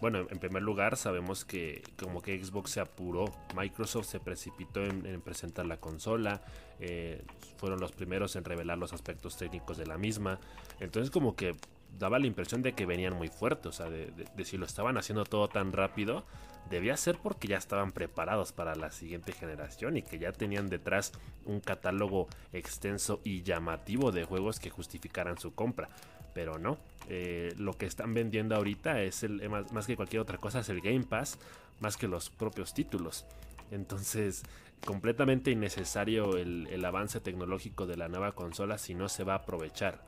[0.02, 3.24] bueno, en primer lugar sabemos que como que Xbox se apuró,
[3.56, 6.42] Microsoft se precipitó en, presentar la consola,
[6.80, 7.22] eh,
[7.56, 10.38] fueron los primeros en revelar los aspectos técnicos de la misma,
[10.80, 11.56] entonces como que
[11.98, 14.12] daba la impresión de que venían muy fuertes, o sea, de,
[14.44, 16.24] si lo estaban haciendo todo tan rápido,
[16.68, 21.12] debía ser porque ya estaban preparados para la siguiente generación y que ya tenían detrás
[21.44, 25.88] un catálogo extenso y llamativo de juegos que justificaran su compra.
[26.32, 30.60] Pero no, eh, lo que están vendiendo ahorita es el, más, que cualquier otra cosa,
[30.60, 31.38] es el Game Pass,
[31.80, 33.26] más que los propios títulos.
[33.72, 34.44] Entonces,
[34.86, 40.00] completamente innecesario el avance tecnológico de la nueva consola si no se va a aprovechar.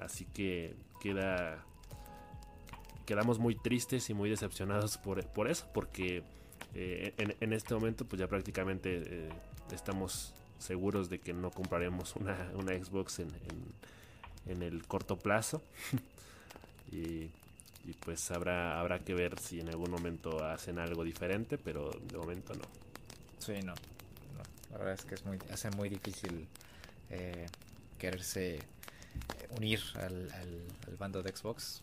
[0.00, 1.64] Así que queda
[3.08, 6.22] quedamos muy tristes y muy decepcionados por, eso, porque
[6.74, 9.28] eh, en, este momento pues ya prácticamente eh,
[9.72, 12.36] estamos seguros de que no compraremos una,
[12.84, 13.28] Xbox en,
[14.46, 15.62] en, el corto plazo.
[16.92, 17.30] y,
[18.04, 22.52] pues habrá, habrá que ver si en algún momento hacen algo diferente, pero de momento
[22.52, 22.64] no.
[23.38, 23.72] Sí, no.
[24.70, 26.46] La verdad es que es muy, hace muy difícil
[27.08, 27.46] eh,
[27.98, 28.58] quererse
[29.50, 31.82] unir al, al, bando de Xbox.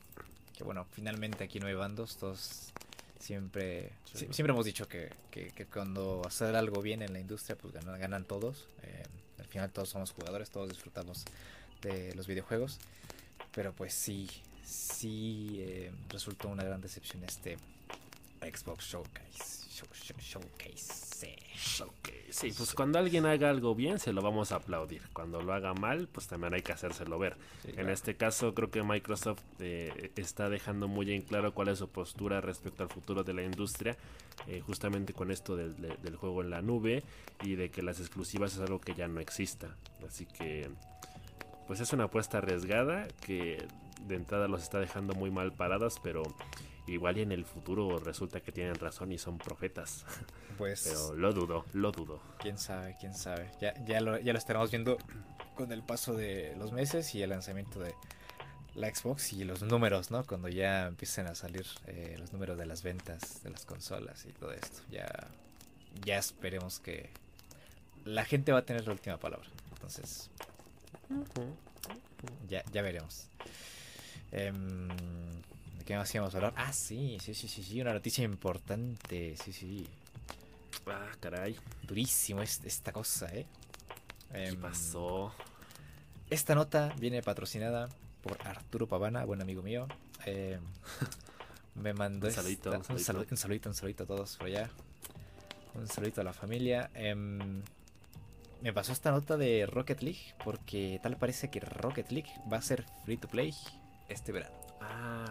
[0.58, 2.72] Que bueno, finalmente aquí no hay bandos, todos
[3.20, 8.00] siempre siempre hemos dicho que, que, cuando hacer algo bien en la industria pues ganan,
[8.00, 8.68] ganan todos.
[8.84, 9.04] Eh,
[9.40, 11.26] al final todos somos jugadores todos disfrutamos
[11.82, 12.80] de los videojuegos.
[13.54, 14.30] Pero pues sí
[14.64, 17.58] sí eh, resultó una gran decepción este
[18.42, 21.06] Xbox Showcase Showcase
[22.30, 25.02] Sí, pues cuando alguien haga algo bien, se lo vamos a aplaudir.
[25.14, 27.38] Cuando lo haga mal, pues también hay que hacérselo ver.
[27.64, 31.88] en este caso, creo que Microsoft eh, está dejando muy en claro cuál es su
[31.88, 33.96] postura respecto al futuro de la industria,
[34.48, 37.04] eh, justamente con esto del, del, juego en la nube
[37.42, 39.74] y de que las exclusivas es algo que ya no exista.
[40.06, 40.70] Así que,
[41.68, 43.66] pues es una apuesta arriesgada que
[44.08, 46.24] de entrada los está dejando muy mal paradas, pero
[46.88, 50.06] igual y en el futuro resulta que tienen razón y son profetas.
[50.58, 50.84] Pues.
[50.86, 52.22] Pero lo dudo, lo dudo.
[52.40, 53.52] Quién sabe, quién sabe.
[53.60, 54.98] Ya, ya, lo, ya lo estaremos viendo
[55.54, 57.94] con el paso de los meses y el lanzamiento de
[58.76, 60.26] la Xbox y los números, ¿no?
[60.26, 64.32] Cuando ya empiecen a salir eh, los números de las ventas de las consolas y
[64.32, 64.82] todo esto.
[64.90, 65.28] Ya,
[66.06, 67.10] ya esperemos que
[68.04, 69.48] la gente va a tener la última palabra.
[69.74, 70.30] Entonces,
[72.48, 73.28] ya, ya veremos.
[74.32, 75.55] Em, ¿De
[75.86, 76.54] qué más íbamos a hablar?
[76.58, 79.36] Ah, sí, sí, sí, sí, sí, una noticia importante.
[79.44, 79.88] Sí, sí.
[80.88, 81.56] Ah, caray.
[81.84, 83.46] Durísimo esta cosa, ¿eh?
[84.32, 85.32] ¿Qué em, pasó?
[86.30, 87.90] Esta nota viene patrocinada
[88.24, 89.88] por Arturo Pavana, buen amigo mío.
[90.26, 90.60] Em,
[91.76, 93.22] me mandó un saludito, un, saludito.
[93.32, 94.70] Un, saludito, un saludito a todos por allá.
[95.76, 96.90] Un saludito a la familia.
[96.96, 97.62] Em,
[98.62, 102.62] me pasó esta nota de Rocket League porque tal parece que Rocket League va a
[102.62, 103.54] ser free to play
[104.10, 104.65] este verano.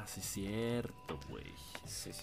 [0.05, 1.45] Ah, sí, cierto, güey.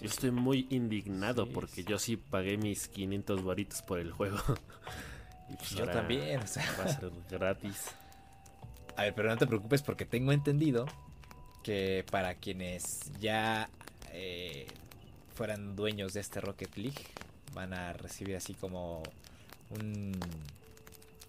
[0.00, 4.38] yo estoy muy indignado porque yo sí pagué mis 500 varitos por el juego.
[5.50, 6.64] y pues yo también, o sea.
[6.78, 7.88] Va a ser gratis.
[8.96, 10.86] A ver, pero no te preocupes porque tengo entendido
[11.64, 13.68] que para quienes ya
[14.12, 14.66] eh,
[15.34, 17.04] fueran dueños de este Rocket League
[17.52, 19.02] van a recibir así como
[19.70, 20.12] un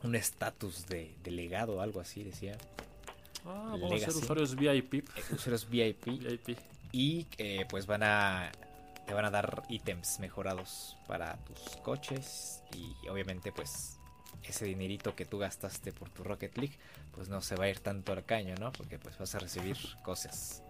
[0.04, 2.58] un estatus de delegado, algo así decía.
[3.46, 4.94] Ah, vamos a ser usuarios VIP.
[4.94, 6.58] Eh, usuarios VIP.
[6.92, 8.52] Y eh, pues van a.
[9.06, 12.64] Te van a dar ítems mejorados para tus coches.
[12.76, 13.98] Y obviamente, pues.
[14.44, 16.78] Ese dinerito que tú gastaste por tu Rocket League.
[17.14, 18.72] Pues no se va a ir tanto al caño, ¿no?
[18.74, 20.63] Porque pues vas a recibir cosas.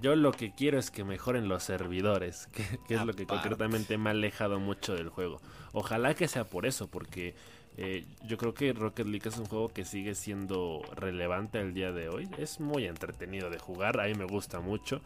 [0.00, 2.48] Yo lo que quiero es que mejoren los servidores,
[2.88, 5.40] que, es lo que concretamente me ha alejado mucho del juego.
[5.72, 7.34] Ojalá que sea por eso, porque
[7.76, 11.92] eh, yo creo que Rocket League es un juego que sigue siendo relevante el día
[11.92, 12.28] de hoy.
[12.36, 15.00] Es muy entretenido de jugar, a mí me gusta mucho.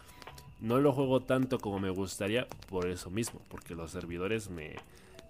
[0.60, 4.76] No lo juego tanto como me gustaría por eso mismo, porque los servidores me,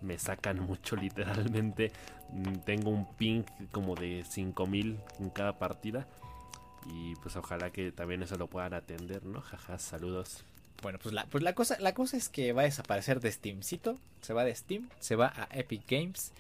[0.03, 1.91] me sacan mucho literalmente.
[2.31, 6.07] Mm, tengo un ping como de 5000 en cada partida.
[6.87, 9.41] Y pues ojalá que también eso lo puedan atender, ¿no?
[9.41, 10.45] Jaja, saludos.
[10.83, 13.99] Bueno, pues la, pues la cosa, la cosa es que va a desaparecer de Steamcito.
[14.21, 16.33] Se va de Steam, se va a Epic Games.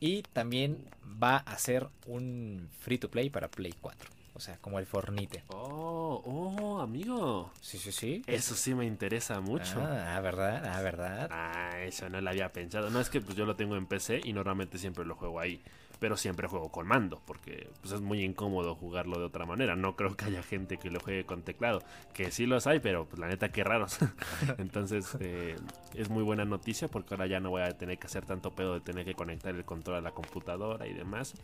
[0.00, 0.84] Y también
[1.22, 4.10] va a ser un free to play para Play 4.
[4.34, 5.44] O sea, como el Fornite.
[5.48, 7.52] Oh, oh, amigo.
[7.60, 8.22] Sí, sí, sí.
[8.26, 9.80] Eso sí me interesa mucho.
[9.80, 11.28] Ah, verdad, ah, verdad.
[11.30, 12.88] Ah, eso no lo había pensado.
[12.88, 15.62] No es que pues yo lo tengo en PC y normalmente siempre lo juego ahí
[16.02, 19.76] pero siempre juego con mando, porque pues, es muy incómodo jugarlo de otra manera.
[19.76, 21.80] No creo que haya gente que lo juegue con teclado,
[22.12, 23.98] que sí los hay, pero pues, la neta que raros.
[24.58, 25.54] Entonces eh,
[25.94, 28.74] es muy buena noticia porque ahora ya no voy a tener que hacer tanto pedo
[28.74, 31.34] de tener que conectar el control a la computadora y demás.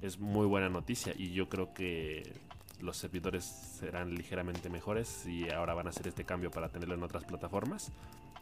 [0.00, 2.32] Es muy buena noticia y yo creo que
[2.78, 7.02] los servidores serán ligeramente mejores y ahora van a hacer este cambio para tenerlo en
[7.02, 7.90] otras plataformas.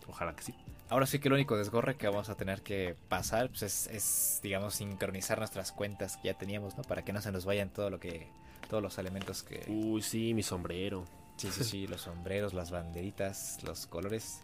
[0.08, 0.54] Ojalá que sí.
[0.88, 4.40] Ahora sí que el único desgorre que vamos a tener que pasar pues es, es,
[4.42, 6.82] digamos, sincronizar nuestras cuentas que ya teníamos, ¿no?
[6.82, 8.28] Para que no se nos vayan todo lo que,
[8.68, 9.64] todos los elementos que...
[9.68, 11.04] Uy, sí, mi sombrero.
[11.36, 14.40] Sí, sí, sí, los sombreros, las banderitas, los colores.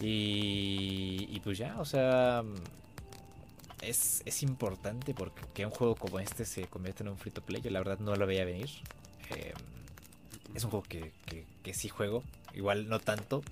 [0.00, 2.42] Y, y pues ya, o sea,
[3.82, 7.42] es, es importante porque que un juego como este se convierta en un free to
[7.42, 7.60] play.
[7.60, 8.70] Yo la verdad no lo veía venir.
[9.30, 9.52] Eh,
[10.54, 12.22] es un juego que, que, que, sí juego.
[12.54, 13.42] Igual no tanto.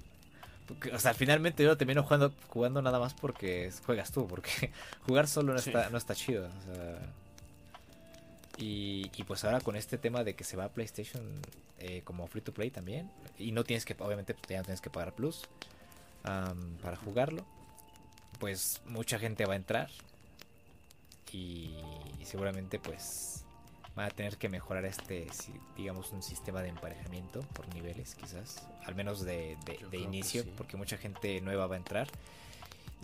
[0.92, 4.26] O sea, finalmente yo termino jugando, jugando nada más porque juegas tú.
[4.26, 4.72] Porque
[5.06, 6.46] jugar solo no está, no está chido.
[6.46, 6.98] O sea,
[8.58, 11.22] y, y, pues ahora con este tema de que se va a PlayStation
[11.78, 13.10] eh, como free to play también.
[13.38, 15.42] Y no tienes que, obviamente, pues, ya no tienes que pagar plus
[16.24, 17.44] um, para jugarlo.
[18.38, 19.90] Pues mucha gente va a entrar
[21.32, 21.74] y
[22.24, 23.45] seguramente pues
[23.96, 25.26] van a tener que mejorar este
[25.76, 30.52] digamos un sistema de emparejamiento por niveles quizás al menos de, de, de inicio sí.
[30.56, 32.08] porque mucha gente nueva va a entrar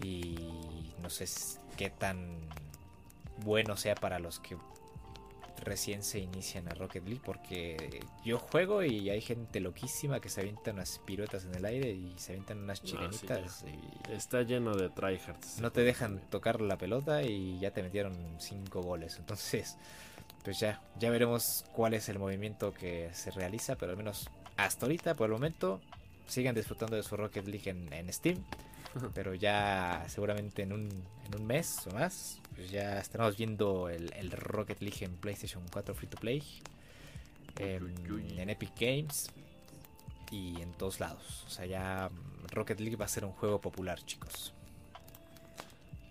[0.03, 1.27] y no sé
[1.77, 2.39] qué tan
[3.45, 4.57] bueno sea para los que
[5.63, 10.41] recién se inician a Rocket League porque yo juego y hay gente loquísima que se
[10.41, 13.41] avienta unas piruetas en el aire y se avientan unas chilenitas.
[13.41, 13.79] No, sí,
[14.09, 15.61] y Está lleno de tryhards.
[15.61, 19.17] No te dejan tocar la pelota y ya te metieron cinco goles.
[19.21, 19.77] Entonces,
[20.43, 24.87] pues ya, ya veremos cuál es el movimiento que se realiza, pero al menos hasta
[24.87, 25.81] ahorita, por el momento,
[26.27, 28.45] sigan disfrutando de su Rocket League en, en Steam.
[29.15, 30.89] Pero ya seguramente en un,
[31.25, 35.63] en un mes o más pues ya estaremos viendo el, el, Rocket League en PlayStation
[35.73, 36.43] 4 Free to Play,
[37.59, 37.81] eh,
[38.37, 39.31] en Epic Games
[40.31, 41.45] y en todos lados.
[41.47, 42.11] O sea, ya
[42.51, 44.53] Rocket League va a ser un juego popular, chicos.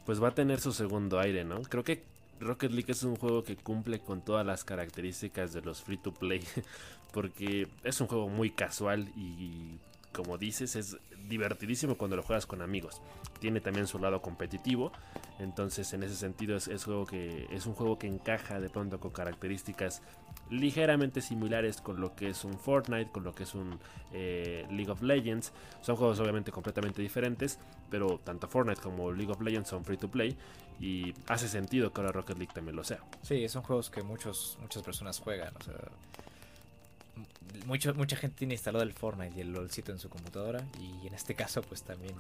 [0.06, 1.62] Pues va a tener su segundo aire, ¿no?
[1.62, 2.04] Creo que
[2.42, 6.14] Rocket League es un juego que cumple con todas las características de los free to
[6.14, 6.44] play,
[7.14, 9.78] porque es un juego muy casual y
[10.12, 10.98] como dices, es
[11.30, 13.02] divertidísimo cuando lo juegas con amigos.
[13.40, 14.92] Tiene también su lado competitivo,
[15.40, 19.12] entonces en ese sentido es, juego que, es un juego que encaja de pronto con
[19.12, 20.02] características
[20.50, 23.80] ligeramente similares con lo que es un Fortnite, con lo que es un
[24.12, 25.54] eh, League of Legends.
[25.82, 27.58] Son juegos obviamente completamente diferentes,
[27.90, 30.36] pero tanto Fortnite como League of Legends son free to play
[30.82, 33.00] y hace sentido que ahora Rocket League también lo sea.
[33.22, 35.76] Sí, son juegos que muchos, muchas personas juegan, o sea
[37.66, 40.64] mucho, mucha gente tiene instalado el Fortnite y el LOLcito en su computadora.
[40.80, 42.16] Y en este caso, pues también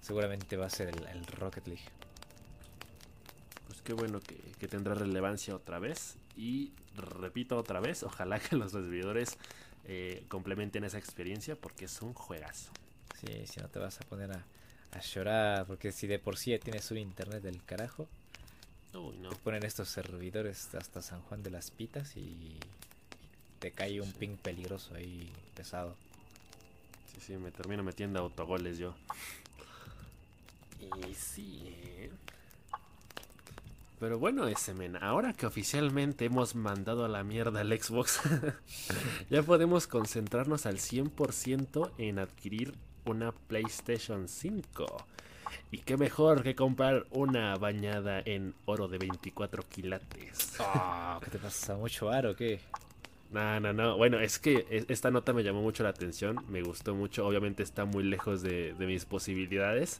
[0.00, 1.84] seguramente va a ser el, el Rocket League.
[3.66, 6.16] Pues qué bueno que, que, tendrá relevancia otra vez.
[6.36, 9.38] Y repito otra vez, ojalá que los servidores
[9.84, 12.70] eh, complementen esa experiencia porque es un juegazo.
[13.20, 14.44] Sí, si no te vas a poner a,
[14.92, 18.08] a llorar, porque si de por sí ya tienes un internet del carajo.
[18.94, 19.30] Uy, no.
[19.30, 22.56] Te ponen estos servidores hasta San Juan de las Pitas y
[23.58, 24.16] te cae un sí.
[24.18, 25.96] ping peligroso ahí pesado.
[27.12, 28.94] Sí, sí, me termino metiendo autogoles yo.
[30.80, 31.62] Y sí.
[31.66, 32.10] ¿eh?
[33.98, 38.20] Pero bueno, ese men, ahora que oficialmente hemos mandado a la mierda al Xbox,
[39.30, 42.74] ya podemos concentrarnos al 100% en adquirir
[43.06, 44.86] una PlayStation 5.
[45.70, 50.56] Y qué mejor que comprar una bañada en oro de 24 quilates.
[50.60, 51.76] Oh, ¿Qué te pasa?
[51.76, 52.60] ¿Mucho aro o qué?
[53.30, 53.96] No, no, no.
[53.96, 56.44] Bueno, es que esta nota me llamó mucho la atención.
[56.48, 57.26] Me gustó mucho.
[57.26, 59.98] Obviamente está muy lejos de, de mis posibilidades.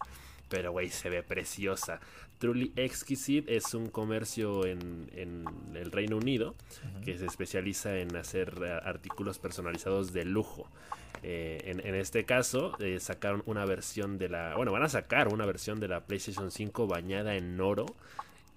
[0.48, 2.00] Pero, güey, se ve preciosa.
[2.38, 5.44] Truly Exquisite es un comercio en, en
[5.74, 7.04] el Reino Unido uh -huh.
[7.04, 10.68] que se especializa en hacer artículos personalizados de lujo.
[11.22, 14.54] Eh, en, en, este caso, eh, sacaron una versión de la.
[14.54, 17.86] Bueno, van a sacar una versión de la PlayStation 5 bañada en oro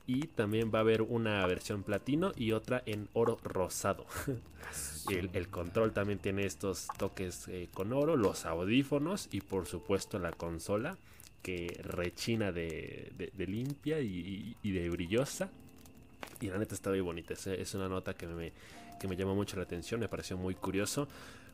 [0.06, 4.06] y también va a haber una versión platino y otra en oro rosado.
[5.10, 10.20] el, el, control también tiene estos toques eh, con oro, los audífonos y por supuesto
[10.20, 10.98] la consola
[11.42, 15.50] que rechina de, limpia y, de brillosa.
[16.42, 18.52] Y la neta está muy bonita, es, es una nota que me,
[19.00, 21.08] que me llamó mucho la atención, me pareció muy curioso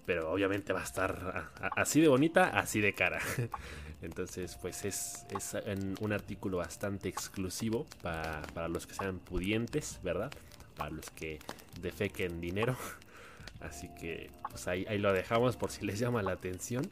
[0.06, 3.20] pero obviamente va a estar así de bonita, así de cara.
[4.02, 5.58] Entonces, pues es, es
[6.00, 10.32] un artículo bastante exclusivo para, para, los que sean pudientes, ¿verdad?
[10.78, 11.40] Para los que
[11.82, 12.78] defequen dinero.
[13.62, 16.88] Así que, pues ahí, ahí lo dejamos por si les llama la atención.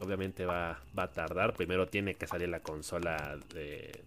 [0.00, 1.54] Obviamente va, va a tardar.
[1.54, 4.02] Primero tiene que salir la consola de,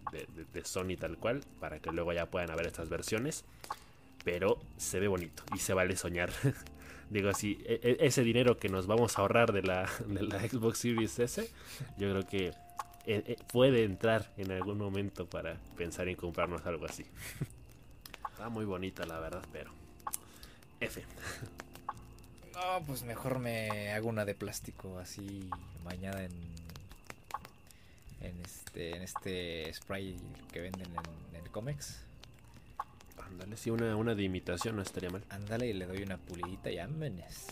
[0.64, 3.44] Sony tal cual, para que luego ya puedan haber estas versiones.
[4.24, 6.30] Pero se ve bonito y se vale soñar.
[7.10, 10.78] digo así, e, e ese dinero que nos vamos a ahorrar de la, la Xbox
[10.78, 11.50] Series S,
[11.98, 12.52] yo creo que
[13.06, 17.04] eh, puede entrar en algún momento para pensar en comprarnos algo así.
[18.30, 19.72] Está muy bonita la verdad, pero
[20.80, 21.02] F.
[22.54, 25.48] No, pues mejor me hago una de plástico así
[25.84, 26.32] mañana en
[28.20, 30.16] en este en este spray
[30.52, 32.04] que venden en, el Comex.
[33.18, 35.24] Ándale, sí, una, una de imitación no estaría mal.
[35.30, 37.46] Ándale y le doy una pulidita y ámenes.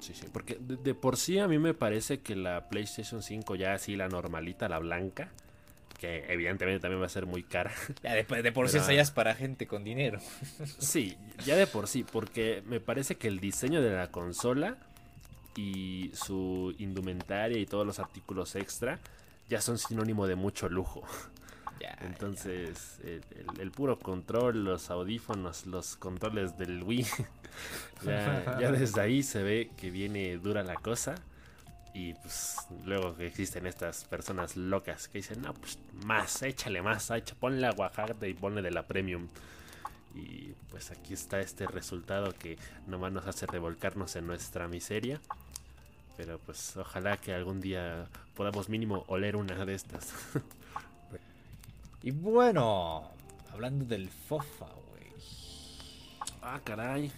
[0.00, 3.54] Sí, sí, porque de, de, por sí a mí me parece que la PlayStation 5
[3.54, 5.30] ya así la normalita, la blanca,
[6.00, 7.70] que evidentemente también va a ser muy cara.
[8.02, 10.18] Ya de, de por Pero, sí es para gente con dinero.
[10.78, 14.78] Sí, ya de por sí, porque me parece que el diseño de la consola
[15.56, 18.98] y su indumentaria y todos los artículos extra
[19.48, 21.02] ya son sinónimo de mucho lujo.
[21.80, 23.10] Ya, Entonces, ya.
[23.10, 23.24] El,
[23.54, 27.06] el, el, puro control, los audífonos, los controles del Wii,
[28.04, 31.14] ya, ya desde ahí se ve que viene dura la cosa.
[31.92, 37.34] Y pues luego existen estas personas locas que dicen, no, pues más, échale más, echa,
[37.34, 39.28] ponle a Oaxaca y ponle de la premium.
[40.14, 45.20] Y pues aquí está este resultado que nomás nos hace revolcarnos en nuestra miseria.
[46.16, 50.12] Pero pues ojalá que algún día podamos mínimo oler una de estas.
[52.02, 53.10] y bueno,
[53.52, 55.12] hablando del FOFA, güey.
[56.42, 57.10] Ah, caray.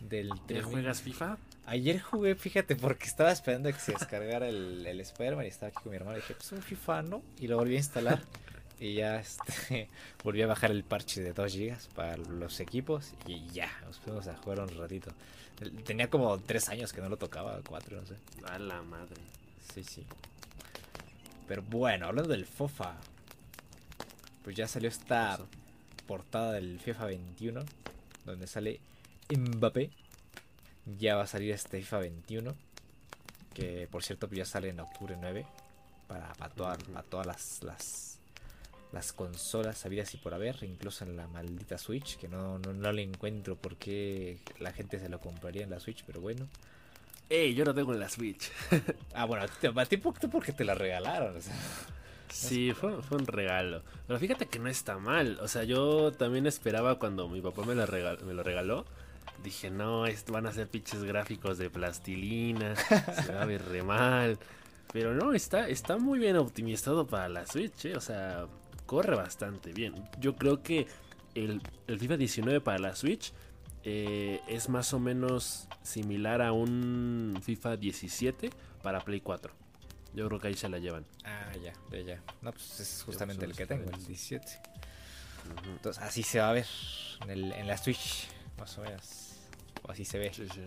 [0.00, 1.36] Del ¿Te juegas FIFA?
[1.68, 5.82] Ayer jugué, fíjate, porque estaba esperando que se descargara el, el Spider-Man y estaba aquí
[5.82, 7.22] con mi hermano y dije, pues un FIFA, ¿no?
[7.38, 8.22] Y lo volví a instalar
[8.80, 9.90] y ya este,
[10.24, 14.26] volví a bajar el parche de 2 GB para los equipos y ya, nos fuimos
[14.28, 15.12] a jugar un ratito.
[15.84, 18.14] Tenía como 3 años que no lo tocaba, 4, no sé.
[18.46, 19.20] A la madre.
[19.74, 20.06] Sí, sí.
[21.46, 22.96] Pero bueno, hablando del FOFA,
[24.42, 25.38] pues ya salió esta
[26.06, 27.60] portada del FIFA 21,
[28.24, 28.80] donde sale
[29.28, 29.90] Mbappé
[30.96, 32.54] ya va a salir este FIFA 21.
[33.54, 35.46] Que por cierto ya sale en octubre 9.
[36.06, 38.18] Para, para, toda, para todas las, las,
[38.92, 40.62] las, consolas sabidas y por haber.
[40.62, 42.16] Incluso en la maldita Switch.
[42.16, 45.80] Que no, no, no le encuentro por qué la gente se lo compraría en la
[45.80, 46.04] Switch.
[46.06, 46.48] Pero bueno.
[47.28, 48.50] Ey, yo lo tengo en la Switch.
[49.14, 51.36] ah, bueno, a ti porque te la regalaron.
[51.36, 51.54] O sea.
[52.30, 53.82] Sí, fue, fue, un regalo.
[54.06, 55.38] Pero fíjate que no está mal.
[55.40, 58.86] O sea, yo también esperaba cuando mi papá me, la regal me lo regaló
[59.42, 64.38] dije, no, van a ser pinches gráficos de plastilina, se va a ver re mal.
[64.92, 67.96] Pero no, está, está muy bien optimizado para la Switch, ¿eh?
[67.96, 68.46] o sea,
[68.86, 69.94] corre bastante bien.
[70.18, 70.86] Yo creo que
[71.34, 73.32] el, el FIFA 19 para la Switch
[73.84, 78.50] eh, es más o menos similar a un FIFA 17
[78.82, 79.52] para Play 4.
[80.14, 81.04] Yo creo que ahí se la llevan.
[81.24, 82.22] Ah, ya, ya, ya.
[82.42, 84.44] No, pues es justamente el que tengo, el 17.
[84.44, 84.48] Uh
[85.50, 85.68] -huh.
[85.76, 86.66] Entonces, así se va a ver
[87.22, 89.36] en, el, en la Switch, más o menos.
[89.82, 90.32] O así se ve.
[90.32, 90.62] Sí, sí.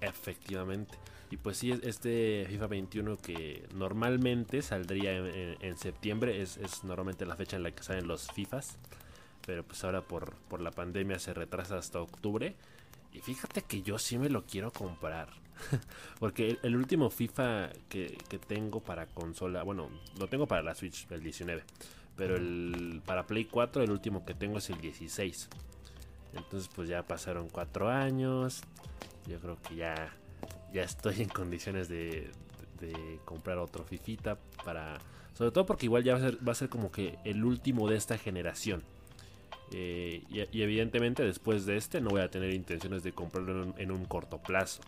[0.00, 0.98] Efectivamente.
[1.30, 6.82] Y pues sí, este FIFA 21 que normalmente saldría en, en, en septiembre, es, es,
[6.82, 8.78] normalmente la fecha en la que salen los FIFAs.
[9.46, 12.56] Pero pues ahora por, por la pandemia se retrasa hasta octubre.
[13.12, 15.28] Y fíjate que yo sí me lo quiero comprar.
[16.18, 20.74] Porque el, el, último FIFA que, que, tengo para consola, bueno, lo tengo para la
[20.74, 21.62] Switch, el 19.
[22.16, 25.48] Pero el, para Play 4 el último que tengo es el 16.
[26.34, 28.62] Entonces pues ya pasaron cuatro años.
[29.26, 30.12] Yo creo que ya,
[30.72, 32.30] ya estoy en condiciones de,
[33.24, 34.98] comprar otro Fifita para...
[35.34, 38.82] Sobre todo porque igual ya va a ser, como que el último de esta generación.
[39.72, 44.04] Eh, y, evidentemente después de este no voy a tener intenciones de comprarlo en un,
[44.04, 44.82] corto plazo.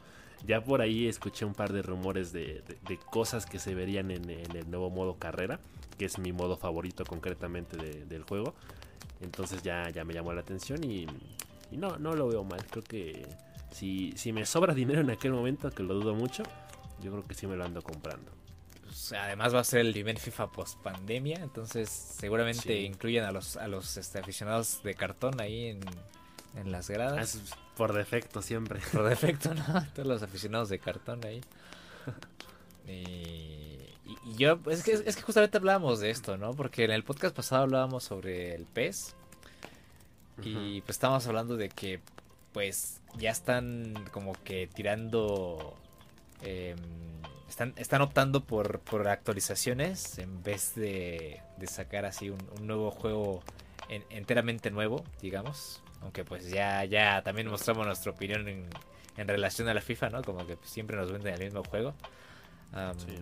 [0.47, 2.63] Ya por ahí escuché un par de rumores de,
[3.11, 5.61] cosas que se verían en, el nuevo modo carrera,
[5.97, 8.55] que es mi modo favorito concretamente de, del juego.
[9.21, 11.07] Entonces ya, ya me llamó la atención y,
[11.71, 12.65] y, no, no lo veo mal.
[12.67, 13.27] Creo que
[13.71, 16.43] si, si me sobra dinero en aquel momento, que lo dudo mucho,
[17.01, 18.31] yo creo que sí me lo ando comprando.
[18.83, 22.85] Pues, además va a ser el primer FIFA post pandemia, entonces seguramente sí.
[22.85, 25.81] incluyen a los, a los este, aficionados de cartón ahí en,
[26.57, 27.35] en las gradas.
[27.35, 28.81] Es por defecto siempre.
[28.93, 29.87] Por defecto, ¿no?
[29.95, 31.41] Todos los aficionados de cartón ahí.
[32.87, 33.72] y,
[34.25, 36.53] y, y, yo, es que, es que justamente hablábamos de esto, ¿no?
[36.53, 39.15] Porque en el podcast pasado hablábamos sobre el PES.
[40.39, 40.77] Uh -huh.
[40.77, 42.01] Y pues estábamos hablando de que,
[42.53, 45.77] pues, ya están como que tirando.
[46.43, 46.75] Eh,
[47.49, 52.91] están, están optando por, por actualizaciones en vez de, de sacar así un, un nuevo
[52.91, 53.43] juego
[53.89, 55.83] en, enteramente nuevo, digamos.
[56.01, 58.69] Aunque pues ya, ya también mostramos nuestra opinión en,
[59.17, 60.23] en relación a la FIFA, ¿no?
[60.23, 61.95] Como que siempre nos venden el mismo juego.
[62.73, 63.19] Um, sí.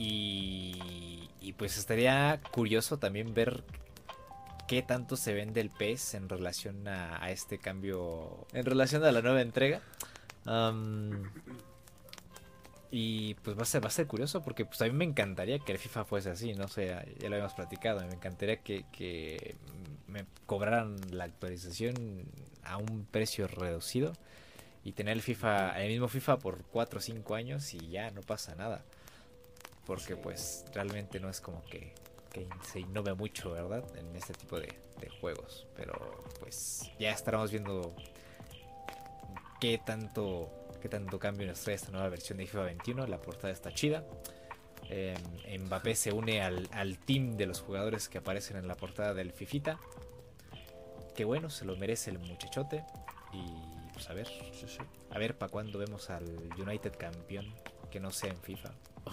[0.00, 3.64] Y, y, pues estaría curioso también ver
[4.66, 9.12] qué tanto se vende el PES en relación a, a este cambio, en relación a
[9.12, 9.82] la nueva entrega.
[10.46, 11.24] Um,
[12.90, 15.58] y pues va a ser, va a ser curioso porque pues a mí me encantaría
[15.58, 16.86] que el FIFA fuese así, no sé,
[17.18, 19.54] ya lo habíamos platicado, me encantaría que, que
[20.08, 22.24] me cobraran la actualización
[22.64, 24.14] a un precio reducido
[24.82, 28.22] y tener el FIFA, el mismo FIFA por 4 o 5 años y ya no
[28.22, 28.82] pasa nada.
[29.86, 31.94] Porque pues realmente no es como que,
[32.32, 33.84] que se innove mucho, ¿verdad?
[33.96, 35.66] En este tipo de, de juegos.
[35.76, 37.94] Pero pues ya estaremos viendo
[39.60, 40.50] qué tanto,
[40.80, 43.06] qué tanto cambio nos trae esta nueva versión de FIFA 21.
[43.06, 44.04] La portada está chida.
[44.88, 45.16] Eh,
[45.58, 49.32] Mbappé se une al, al, team de los jugadores que aparecen en la portada del
[49.32, 49.78] Fifita.
[51.14, 52.84] Que bueno, se lo merece el muchachote.
[53.32, 54.28] Y pues a ver,
[55.10, 56.24] a ver para cuándo vemos al
[56.58, 57.54] United campeón
[57.90, 58.70] que no sea en FIFA.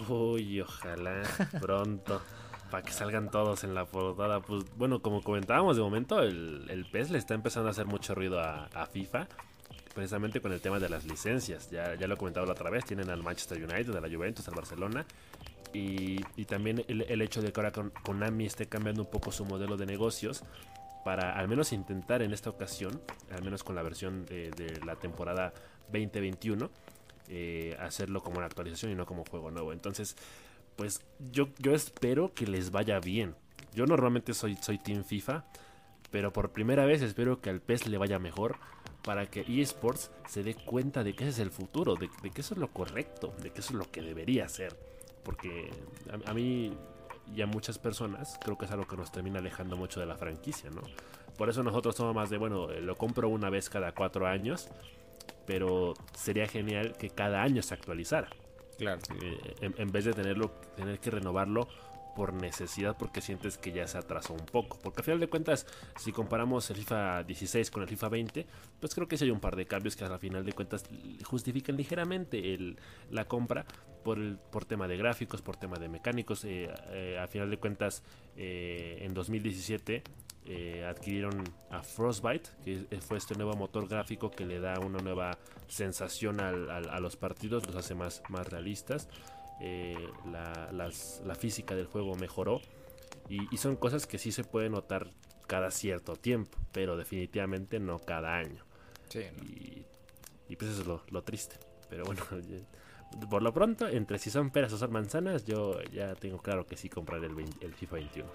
[0.08, 1.22] Uy, ojalá
[1.60, 2.22] pronto.
[2.70, 4.40] para que salgan todos en la portada.
[4.40, 8.14] Pues bueno, como comentábamos de momento, el, el PES le está empezando a hacer mucho
[8.14, 9.28] ruido a, a FIFA
[9.94, 11.70] precisamente con el tema de las licencias.
[11.70, 14.46] Ya, ya lo he comentado la otra vez, tienen al Manchester United, a la Juventus,
[14.46, 15.04] al Barcelona.
[15.72, 17.72] Y, y también el, el, hecho de que ahora
[18.04, 20.44] Konami esté cambiando un poco su modelo de negocios
[21.04, 23.00] para al menos intentar en esta ocasión,
[23.32, 25.52] al menos con la versión de, de la temporada
[25.92, 26.70] 2021,
[27.28, 29.72] eh, hacerlo como una actualización y no como juego nuevo.
[29.72, 30.16] Entonces,
[30.76, 31.02] pues
[31.32, 33.34] yo, yo espero que les vaya bien.
[33.74, 35.44] Yo normalmente soy, soy Team FIFA,
[36.10, 38.56] pero por primera vez espero que al PES le vaya mejor
[39.04, 42.54] para que eSports se dé cuenta de que ese es el futuro, de, que eso
[42.54, 44.76] es lo correcto, de que eso es lo que debería ser.
[45.22, 45.70] Porque
[46.10, 46.72] a, a, mí
[47.34, 50.16] y a muchas personas creo que es algo que nos termina alejando mucho de la
[50.16, 50.82] franquicia, ¿no?
[51.36, 54.68] Por eso nosotros somos más de, bueno, lo compro una vez cada cuatro años,
[55.48, 58.28] pero sería genial que cada año se actualizara.
[58.76, 59.00] Claro.
[59.22, 61.66] Eh, en, en, vez de tenerlo, tener que renovarlo
[62.18, 64.76] por necesidad porque sientes que ya se atrasó un poco.
[64.82, 68.46] Porque al final de cuentas, si comparamos el FIFA 16 con el FIFA 20,
[68.80, 70.84] pues creo que sí hay un par de cambios que al final de cuentas
[71.24, 72.76] justifican ligeramente el,
[73.10, 73.64] la compra
[74.02, 76.44] por, el, por tema de gráficos, por tema de mecánicos.
[76.44, 78.02] Eh, eh, al final de cuentas,
[78.36, 80.02] eh, en 2017
[80.50, 85.36] eh, adquirieron a Frostbite, que fue este nuevo motor gráfico que le da una nueva
[85.66, 89.10] sensación al, al, a los partidos, los hace más, más realistas.
[89.60, 92.62] Eh, la, las, la, física del juego mejoró
[93.28, 95.10] y, y, son cosas que sí se puede notar
[95.46, 98.64] cada cierto tiempo, pero definitivamente no cada año.
[99.10, 99.44] Sí, ¿no?
[99.44, 99.84] y,
[100.48, 101.56] y, pues eso es lo, lo, triste.
[101.90, 102.22] Pero bueno,
[103.30, 106.76] por lo pronto, entre si son peras o son manzanas, yo ya tengo claro que
[106.78, 108.30] sí compraré el, 20, el FIFA 21.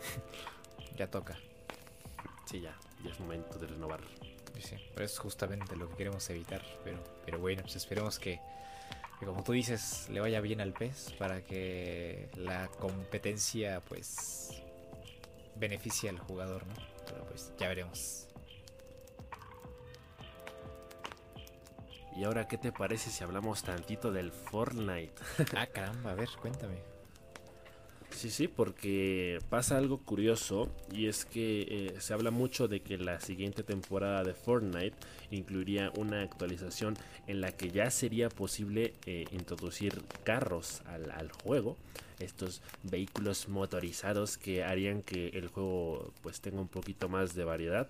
[0.97, 1.39] Ya toca.
[2.45, 4.01] Sí, ya, ya es momento de renovar.
[4.59, 6.61] Sí, pero es justamente lo que queremos evitar.
[6.83, 8.39] Pero, pero bueno, pues esperemos que,
[9.19, 14.61] que como tú dices, le vaya bien al pez para que la competencia pues
[15.55, 16.75] beneficie al jugador, ¿no?
[17.05, 18.27] Pero pues ya veremos.
[22.15, 25.15] Y ahora, ¿qué te parece si hablamos tantito del Fortnite?
[25.57, 26.92] ah, caramba, a ver, cuéntame.
[28.13, 32.97] Sí, sí, porque pasa algo curioso y es que eh, se habla mucho de que
[32.97, 34.95] la siguiente temporada de Fortnite
[35.31, 36.95] incluiría una actualización
[37.27, 41.75] en la que ya sería posible eh, introducir carros al, al, juego,
[42.19, 47.89] estos vehículos motorizados que harían que el juego pues tenga un poquito más de variedad.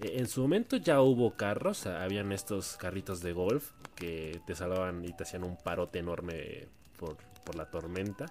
[0.00, 5.04] Eh, en su momento ya hubo carros, habían estos carritos de golf que te salvaban
[5.04, 6.66] y te hacían un parote enorme
[6.98, 8.26] por, por la tormenta.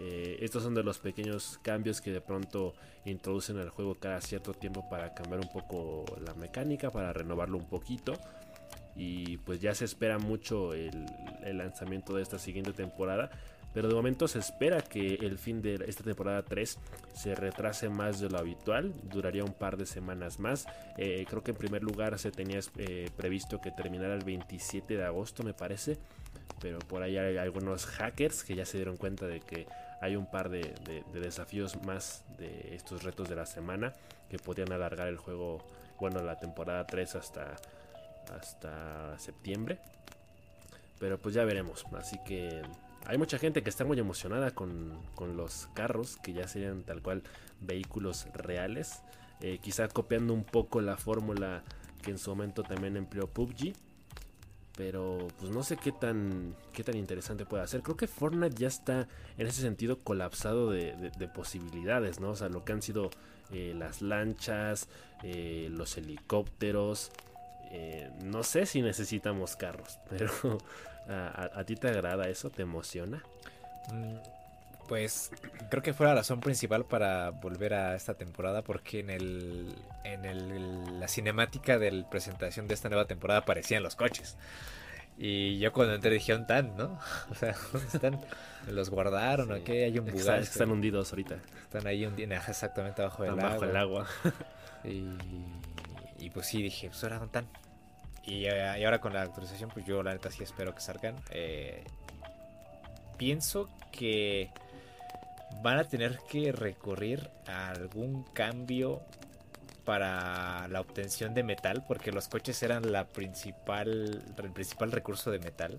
[0.00, 2.74] Eh, estos son de los pequeños cambios que de pronto
[3.04, 7.68] introducen al juego cada cierto tiempo para cambiar un poco la mecánica, para renovarlo un
[7.68, 8.14] poquito.
[8.94, 11.06] Y pues ya se espera mucho el,
[11.52, 13.30] lanzamiento de esta siguiente temporada.
[13.74, 16.78] Pero de momento se espera que el fin de esta temporada 3
[17.12, 20.66] se retrase más de lo habitual, duraría un par de semanas más.
[20.96, 25.04] Eh, creo que en primer lugar se tenía eh, previsto que terminara el 27 de
[25.04, 25.98] agosto, me parece.
[26.60, 29.66] Pero por ahí hay algunos hackers que ya se dieron cuenta de que
[30.00, 33.94] hay un par de, de, de desafíos más de estos retos de la semana
[34.28, 35.58] que podrían alargar el juego,
[35.98, 37.56] bueno, la temporada 3 hasta,
[38.36, 39.78] hasta septiembre.
[40.98, 41.84] Pero pues ya veremos.
[41.96, 42.62] Así que
[43.06, 47.02] hay mucha gente que está muy emocionada con, con, los carros, que ya serían tal
[47.02, 47.22] cual
[47.60, 49.02] vehículos reales.
[49.40, 51.62] Eh, quizá copiando un poco la fórmula
[52.02, 53.74] que en su momento también empleó PUBG.
[54.78, 57.82] Pero pues no sé qué tan, qué tan interesante puede ser.
[57.82, 62.30] Creo que Fortnite ya está en ese sentido colapsado de, de, de posibilidades, ¿no?
[62.30, 63.10] O sea, lo que han sido
[63.50, 64.88] eh, las lanchas,
[65.24, 67.10] eh, los helicópteros.
[67.70, 70.30] Eh, no sé si necesitamos carros, pero
[71.08, 72.50] ¿A, a, ti te agrada eso?
[72.50, 73.22] ¿Te emociona?
[73.90, 74.16] Mm,
[74.88, 75.30] pues
[75.70, 79.74] creo que fue la razón principal para volver a esta temporada porque en el
[80.04, 84.36] en el, la cinemática de la presentación de esta nueva temporada aparecían los coches.
[85.20, 86.98] Y yo cuando entré dije, tan, ¿no?
[87.30, 88.20] O sea, ¿dónde están?
[88.68, 89.52] ¿Los guardaron sí.
[89.52, 89.84] o qué?
[89.84, 90.20] Hay un Bugatti.
[90.20, 91.38] Están, están hundidos ahorita.
[91.62, 93.48] Están ahí hundidos, exactamente abajo del agua.
[93.50, 94.06] Bajo el agua.
[94.84, 95.08] y,
[96.18, 97.48] Y pues sí, dije, pues ahora tan.
[98.24, 101.16] Y, eh, y, ahora con la actualización, pues yo la neta sí espero que salgan.
[101.30, 101.82] Eh,
[103.16, 104.50] pienso que
[105.62, 109.02] van a tener que recurrir a algún cambio
[109.84, 115.38] para la obtención de metal, porque los coches eran la principal, el principal recurso de
[115.38, 115.78] metal.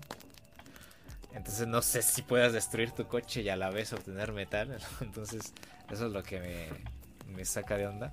[1.32, 4.78] Entonces no sé si puedas destruir tu coche y a la vez obtener metal.
[5.00, 5.52] Entonces
[5.90, 6.68] eso es lo que
[7.28, 8.10] me, saca de onda.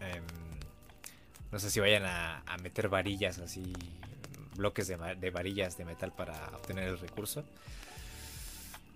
[0.00, 0.24] Em,
[1.50, 3.72] no sé si vayan a, meter varillas así,
[4.56, 7.44] bloques de, de, varillas de metal para obtener el recurso.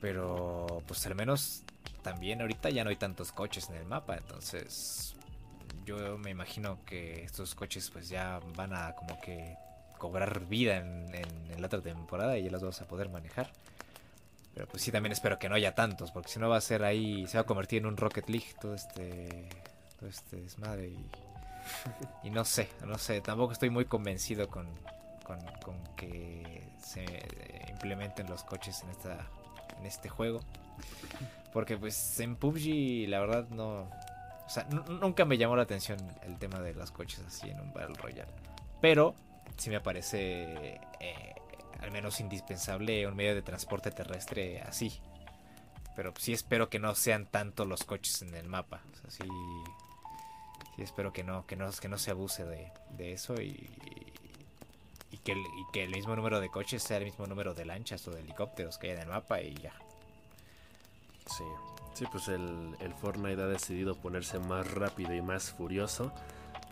[0.04, 1.62] Pero pues al menos
[2.02, 4.18] también ahorita ya no hay tantos coches en el mapa.
[4.18, 5.14] Entonces
[5.86, 9.56] yo me imagino que estos coches pues ya van a como que
[9.96, 11.10] cobrar vida en,
[11.58, 13.50] la otra temporada y ya las vas a poder manejar.
[14.52, 16.84] Pero pues sí, también espero que no haya tantos, porque si no va a ser
[16.84, 19.48] ahí, se va a convertir en un Rocket League todo este,
[19.98, 20.88] todo este desmadre.
[20.88, 21.08] Y,
[22.24, 24.68] y no sé, no sé, tampoco estoy muy convencido con,
[25.24, 25.38] con,
[25.96, 27.06] que se
[27.70, 29.26] implementen los coches en, esta,
[29.78, 30.40] en este juego.
[31.52, 33.88] Porque pues en PUBG la verdad no...
[34.46, 37.72] O sea, nunca me llamó la atención el tema de los coches así en un
[37.72, 38.32] Battle Royale.
[38.80, 39.14] Pero
[39.56, 41.34] sí me parece eh,
[41.80, 45.00] al menos indispensable un medio de transporte terrestre así.
[45.96, 48.82] Pero sí espero que no sean tanto los coches en el mapa.
[48.92, 53.46] O sea, sí, espero que no, que no, que no se abuse de, eso y,
[53.46, 54.03] y,
[55.24, 58.06] que el, y que el mismo número de coches sea el mismo número de lanchas
[58.06, 59.72] o de helicópteros que hay en el mapa y ya.
[61.26, 61.44] Sí,
[61.94, 66.12] sí, pues el, el Fortnite ha decidido ponerse más rápido y más furioso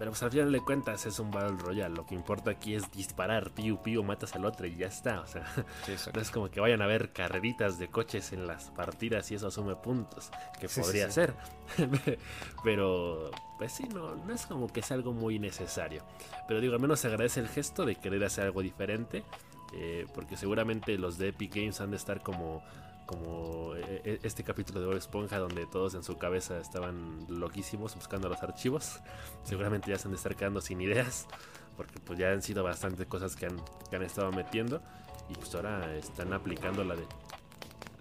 [0.03, 1.95] pero pues al final de cuentas es un Battle Royale.
[1.95, 5.21] Lo que importa aquí es disparar, piu piu, matas al otro y ya está.
[5.21, 5.45] O sea,
[6.13, 9.47] no es como que vayan a ver carreritas de coches en las partidas y eso
[9.47, 10.33] asume puntos.
[10.59, 11.35] Que podría ser.
[12.65, 16.03] Pero, pues sí, no, no es como que sea algo muy necesario.
[16.49, 19.23] Pero digo, al menos se agradece el gesto de querer hacer algo diferente.
[19.73, 22.61] Eh, porque seguramente los de Epic Games han de estar como
[23.07, 27.95] como eh, eh, este capítulo de Bob Esponja donde todos en su cabeza estaban loquísimos
[27.95, 29.01] buscando los archivos.
[29.45, 31.27] Seguramente ya se han de estar quedando sin ideas
[31.77, 34.83] porque pues ya han sido bastantes cosas que han, que han estado metiendo
[35.29, 37.07] y pues ahora están aplicando la de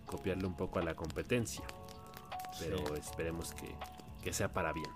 [0.06, 1.64] copiarle un poco a la competencia.
[2.60, 3.74] Pero esperemos que,
[4.22, 4.89] que, sea para bien.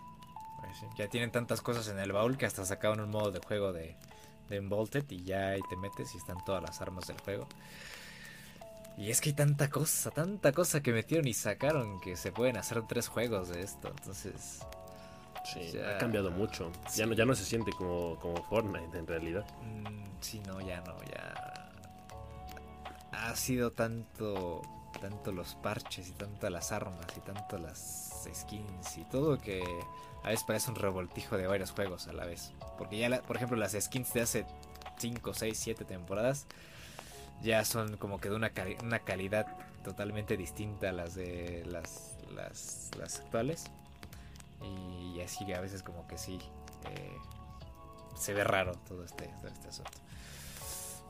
[0.60, 3.72] Pues ya tienen tantas cosas en el baúl que hasta sacaron un modo de juego
[3.72, 3.96] de,
[4.50, 7.48] de Involted y ya ahí te metes y están todas las armas del juego.
[8.98, 12.58] Y es que hay tanta cosa, tanta cosa que metieron y sacaron que se pueden
[12.58, 13.90] hacer tres juegos de esto.
[13.90, 14.60] Entonces.
[15.44, 16.72] Sí, ha cambiado mucho.
[16.96, 19.46] Ya, no, ya no se siente como, como Fortnite en realidad.
[19.62, 21.72] Mm, sí, no, ya no, ya.
[23.12, 24.62] Ha sido tanto.
[25.02, 29.62] Tanto los parches y tanto las armas y tanto las skins y todo que
[30.24, 32.54] a veces parece un revoltijo de varios juegos a la vez.
[32.78, 34.46] Porque ya, por ejemplo, las skins de hace
[34.98, 36.48] 5, 6, 7 temporadas
[37.42, 38.52] ya son como que de una,
[38.84, 39.48] una calidad
[39.84, 43.66] totalmente distinta a las de las, las, actuales.
[44.62, 46.40] Y así a veces como que sí,
[46.90, 47.18] eh,
[48.16, 49.92] se ve raro todo este, este asunto.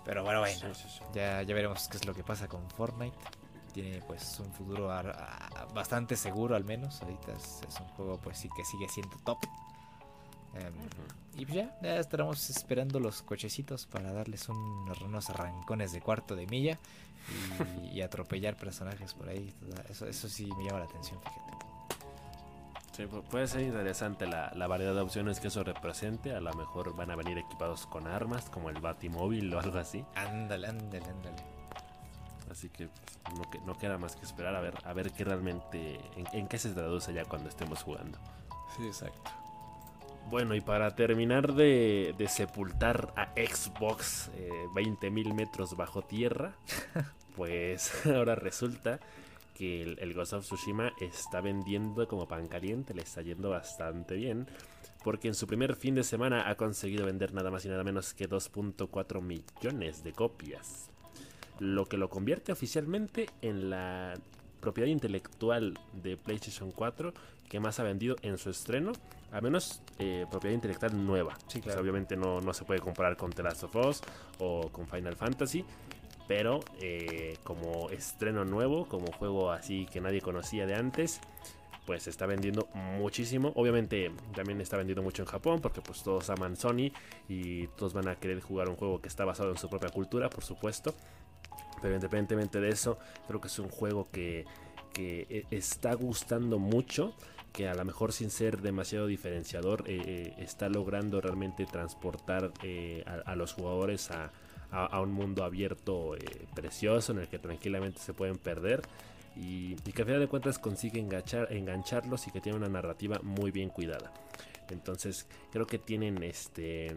[0.03, 0.75] Pero bueno, bueno,
[1.13, 3.17] Ya, ya veremos qué es lo que pasa con Fortnite.
[3.73, 4.87] Tiene pues un futuro
[5.73, 7.01] bastante seguro al menos.
[7.01, 9.39] Ahorita es, es, un juego pues sí que sigue siendo top.
[10.55, 10.73] Em,
[11.37, 16.47] y pues ya, ya estaremos esperando los cochecitos para darles unos arrancones de cuarto de
[16.47, 16.79] milla
[17.91, 19.53] y, atropellar personajes por ahí.
[19.89, 21.55] Eso, eso sí me llama la atención, fíjate.
[22.95, 26.33] Sí, puede ser interesante la, variedad de opciones que eso represente.
[26.33, 30.05] A lo mejor van a venir equipados con armas, como el Batimóvil o algo así.
[30.15, 31.43] Ándale, ándale, ándale.
[32.49, 35.99] Así que pues, no, no, queda más que esperar a ver, a ver qué realmente,
[36.15, 38.17] en, en qué se traduce ya cuando estemos jugando.
[38.77, 39.31] Sí, exacto.
[40.29, 44.31] Bueno, y para terminar de, sepultar a Xbox
[44.73, 46.55] 20.000 eh, metros bajo tierra,
[47.35, 48.99] pues ahora resulta
[49.53, 54.47] que el, Ghost of Tsushima está vendiendo como pan caliente, le está yendo bastante bien,
[55.03, 58.15] porque en su primer fin de semana ha conseguido vender nada más y nada menos
[58.15, 60.89] que 2.4 millones de copias,
[61.59, 64.15] lo que lo convierte oficialmente en la
[64.59, 67.13] propiedad intelectual de PlayStation 4
[67.49, 68.91] que más ha vendido en su estreno,
[69.31, 71.37] al menos eh, propiedad intelectual nueva.
[71.79, 74.01] obviamente no, no, se puede comparar con The Last of Us
[74.39, 75.63] o con Final Fantasy,
[76.27, 81.21] pero eh, como estreno nuevo, como juego así que nadie conocía de antes,
[81.85, 83.51] pues está vendiendo muchísimo.
[83.55, 86.91] Obviamente también está vendiendo mucho en Japón porque pues todos aman Sony
[87.29, 90.29] y todos van a querer jugar un juego que está basado en su propia cultura,
[90.29, 90.95] por supuesto.
[91.81, 92.97] Pero independientemente de eso,
[93.27, 94.45] creo que es un juego que,
[94.93, 97.13] que e, está gustando mucho
[97.55, 103.03] que a lo mejor sin ser demasiado diferenciador eh, eh, está logrando realmente transportar eh,
[103.25, 104.31] a, los jugadores a,
[104.99, 106.15] un mundo abierto
[106.53, 108.81] precioso en el que tranquilamente se pueden perder
[109.37, 113.51] y, que a final de cuentas consigue enganchar, engancharlos y que tiene una narrativa muy
[113.51, 114.11] bien cuidada.
[114.69, 116.93] Entonces creo que tienen este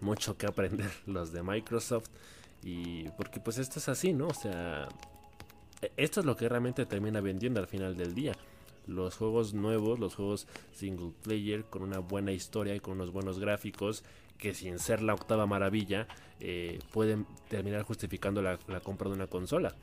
[0.00, 2.10] mucho que aprender los de Microsoft
[2.64, 4.28] y porque pues esto es así, ¿no?
[4.28, 4.88] O sea,
[5.82, 8.34] e, esto es lo que realmente termina vendiendo al final del día
[8.86, 13.38] los juegos nuevos, los juegos single player con una buena historia y con unos buenos
[13.38, 14.04] gráficos
[14.38, 16.06] que sin ser la octava maravilla
[16.40, 19.74] eh, pueden terminar justificando la, compra de una consola.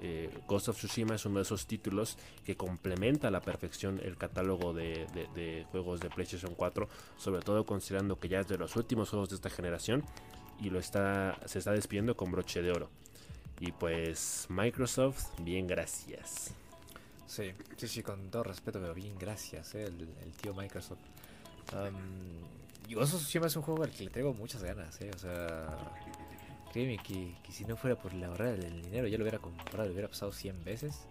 [0.00, 4.16] Eh, Ghost of Tsushima es uno de esos títulos que complementa a la perfección el
[4.16, 9.10] catálogo de, juegos de PlayStation 4, sobre todo considerando que ya es de los últimos
[9.10, 10.02] juegos de esta generación
[10.62, 12.88] y lo está, se está despidiendo con broche de oro.
[13.60, 16.52] Y pues Microsoft, bien gracias.
[17.26, 21.00] Sí, sí, sí, con todo respeto, pero bien, gracias, eh, el, tío Microsoft.
[21.72, 25.18] Um, y of Tsushima es un juego al que le tengo muchas ganas, eh, o
[25.18, 25.78] sea,
[26.72, 29.92] créeme que, si no fuera por la ahorrar del dinero, ya lo hubiera comprado, lo
[29.92, 31.06] hubiera pasado 100 veces.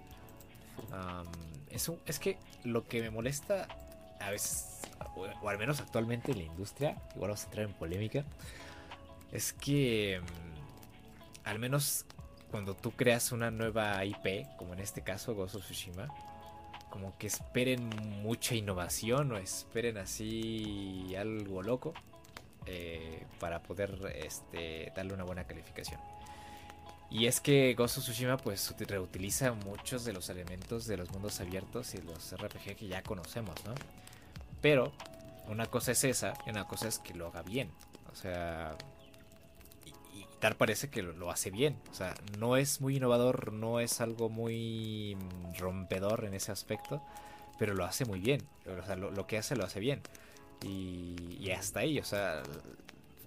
[1.71, 3.67] es, un, es que lo que me molesta
[4.19, 4.81] a veces,
[5.15, 8.25] o, al menos actualmente en la industria, igual vamos a entrar en polémica,
[9.31, 12.05] es que mm, al menos
[12.51, 16.07] cuando tú creas una nueva IP, como en este caso Ghost of Tsushima,
[16.89, 17.89] como que esperen
[18.21, 21.93] mucha innovación o esperen así algo loco
[22.65, 25.99] eh, para poder este, darle una buena calificación.
[27.09, 31.39] Y es que Ghost of Tsushima pues reutiliza muchos de los elementos de los mundos
[31.39, 33.73] abiertos y los RPG que ya conocemos, ¿no?
[34.61, 34.91] Pero
[35.47, 37.71] una cosa es esa y una cosa es que lo haga bien.
[38.11, 38.77] O sea,
[40.41, 41.77] tal parece que lo, hace bien.
[41.91, 45.15] O sea, no es muy innovador, no es algo muy
[45.57, 47.01] rompedor en ese aspecto,
[47.57, 48.41] pero lo hace muy bien.
[48.65, 50.01] O sea, lo, que hace lo hace bien.
[50.63, 52.41] Y, hasta ahí, o sea,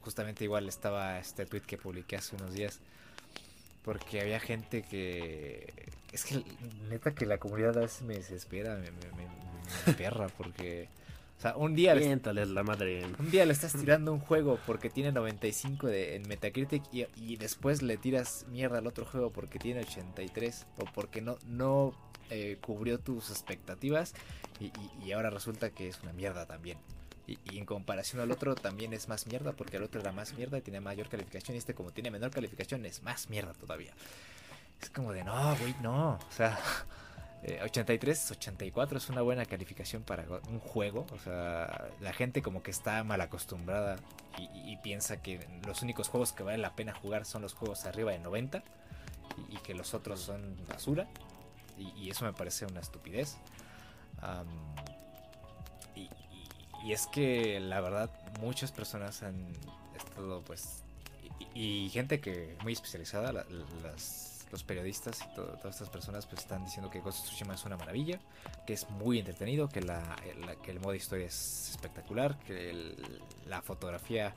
[0.01, 2.81] justamente igual estaba este tweet que publiqué hace unos días.
[3.85, 5.73] Porque había gente que...
[6.11, 6.43] Es que
[6.89, 10.89] neta que la comunidad a veces me desespera, me, me perra, porque
[11.53, 11.95] un día.
[11.95, 13.05] Le, la madre.
[13.19, 17.83] Un día le estás tirando un juego porque tiene 95 de, en Metacritic y, después
[17.83, 21.93] le tiras mierda al otro juego porque tiene 83 o porque no, no
[22.31, 24.15] eh, cubrió tus expectativas
[24.61, 26.79] y, ahora resulta que es una mierda también.
[27.27, 30.59] Y, en comparación al otro también es más mierda porque el otro era más mierda
[30.59, 33.93] y tiene mayor calificación y este como tiene menor calificación es más mierda todavía.
[34.81, 36.15] Es como de no, güey, no.
[36.15, 36.59] O sea,
[37.63, 41.07] 83, eh, 84 es una buena calificación para un juego.
[41.13, 43.97] O sea, la gente como que está mal acostumbrada
[44.39, 48.13] y, piensa que los únicos juegos que vale la pena jugar son los juegos arriba
[48.13, 48.63] de 90
[49.49, 51.07] y, que los otros son basura.
[51.79, 53.37] Y, eso me parece una estupidez.
[55.95, 59.53] y, es que la verdad muchas personas han
[59.97, 60.83] estado pues...
[61.55, 66.89] Y, gente que muy especializada, las los periodistas y todas estas personas pues están diciendo
[66.89, 68.21] que Ghost of Tsushima es una maravilla,
[68.65, 70.15] que es muy entretenido, que, la,
[70.63, 72.95] que el modo historia es espectacular, que
[73.47, 74.33] la fotografía,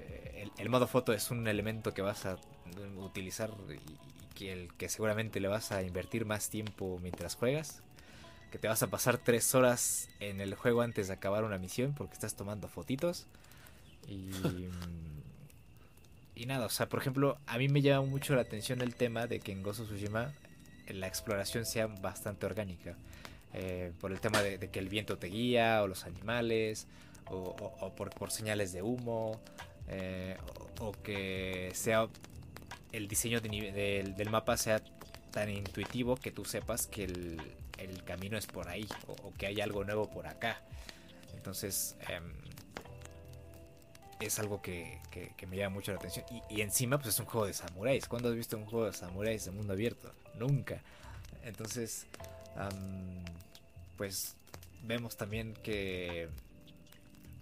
[0.00, 2.38] eh, el, modo foto es un elemento que vas a
[2.96, 7.82] utilizar y, que, el, que seguramente le vas a invertir más tiempo mientras juegas,
[8.50, 11.94] que te vas a pasar tres horas en el juego antes de acabar una misión
[11.94, 13.28] porque estás tomando fotitos
[14.08, 14.32] y...
[16.42, 19.28] y nada, o sea, por ejemplo, a mí me llama mucho la atención el tema
[19.28, 20.32] de que en of Tsushima
[20.88, 22.96] la exploración sea bastante orgánica.
[23.54, 26.88] Eh, por el tema de, que el viento te guía, o los animales,
[27.26, 29.40] o, por, señales de humo,
[29.86, 30.36] eh,
[30.80, 32.08] o, que sea
[32.90, 34.82] el diseño del mapa sea
[35.30, 37.40] tan intuitivo que tú sepas que el,
[38.04, 40.60] camino es por ahí, o, que hay algo nuevo por acá.
[41.36, 42.32] Entonces, em,
[44.26, 45.00] es algo que,
[45.48, 46.24] me llama mucho la atención.
[46.48, 48.08] Y, encima, pues es un juego de samuráis.
[48.08, 50.12] ¿Cuándo has visto un juego de samuráis de mundo abierto?
[50.38, 50.82] Nunca.
[51.44, 52.06] Entonces,
[53.96, 54.36] pues
[54.84, 56.28] vemos también que,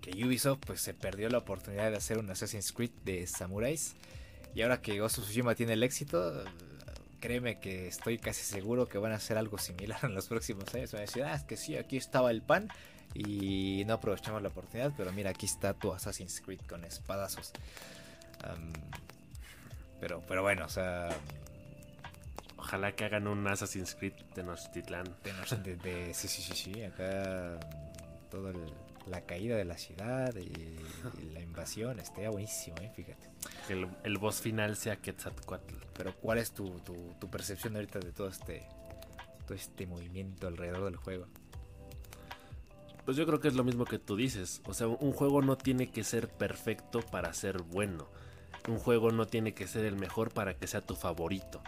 [0.00, 3.94] que Ubisoft pues se perdió la oportunidad de hacer un Assassin's Creed de samuráis.
[4.54, 6.44] Y ahora que Ghost of Tsushima tiene el éxito,
[7.20, 10.92] créeme que estoy casi seguro que van a hacer algo similar en los próximos años.
[10.92, 12.68] Van a decir, ah, es que sí, aquí estaba el pan
[13.14, 17.52] y no aprovechamos la oportunidad, pero mira, aquí está tu Assassin's Creed con espadazos.
[20.00, 21.08] pero, pero bueno, o sea.
[22.56, 25.04] Ojalá que hagan un Assassin's Creed de Tenochtitlan.
[25.64, 26.82] De, de, sí, sí, sí, sí.
[26.84, 27.58] Acá
[28.30, 28.52] toda
[29.06, 30.78] la caída de la ciudad y,
[31.32, 32.92] la invasión estaría buenísimo, ¿eh?
[32.94, 33.28] fíjate.
[33.66, 35.74] Que el, el, boss final sea Quetzalcoatl.
[35.94, 38.68] Pero ¿cuál es tu, tu, tu percepción ahorita de todo este,
[39.46, 41.26] todo este movimiento alrededor del juego?
[43.10, 44.62] Pues yo creo que es lo mismo que tú dices.
[44.66, 48.06] O sea, un juego no tiene que ser perfecto para ser bueno.
[48.68, 51.60] Un juego no tiene que ser el mejor para que sea tu favorito.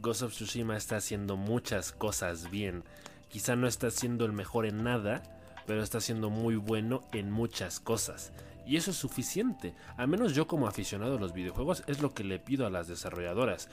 [0.00, 2.84] Ghost of Tsushima está haciendo muchas cosas bien.
[3.28, 5.24] Quizá no está siendo el mejor en nada,
[5.66, 8.32] pero está siendo muy bueno en muchas cosas.
[8.64, 9.74] Y eso es suficiente.
[9.96, 12.86] Al menos yo como aficionado a los videojuegos es lo que le pido a las
[12.86, 13.68] desarrolladoras.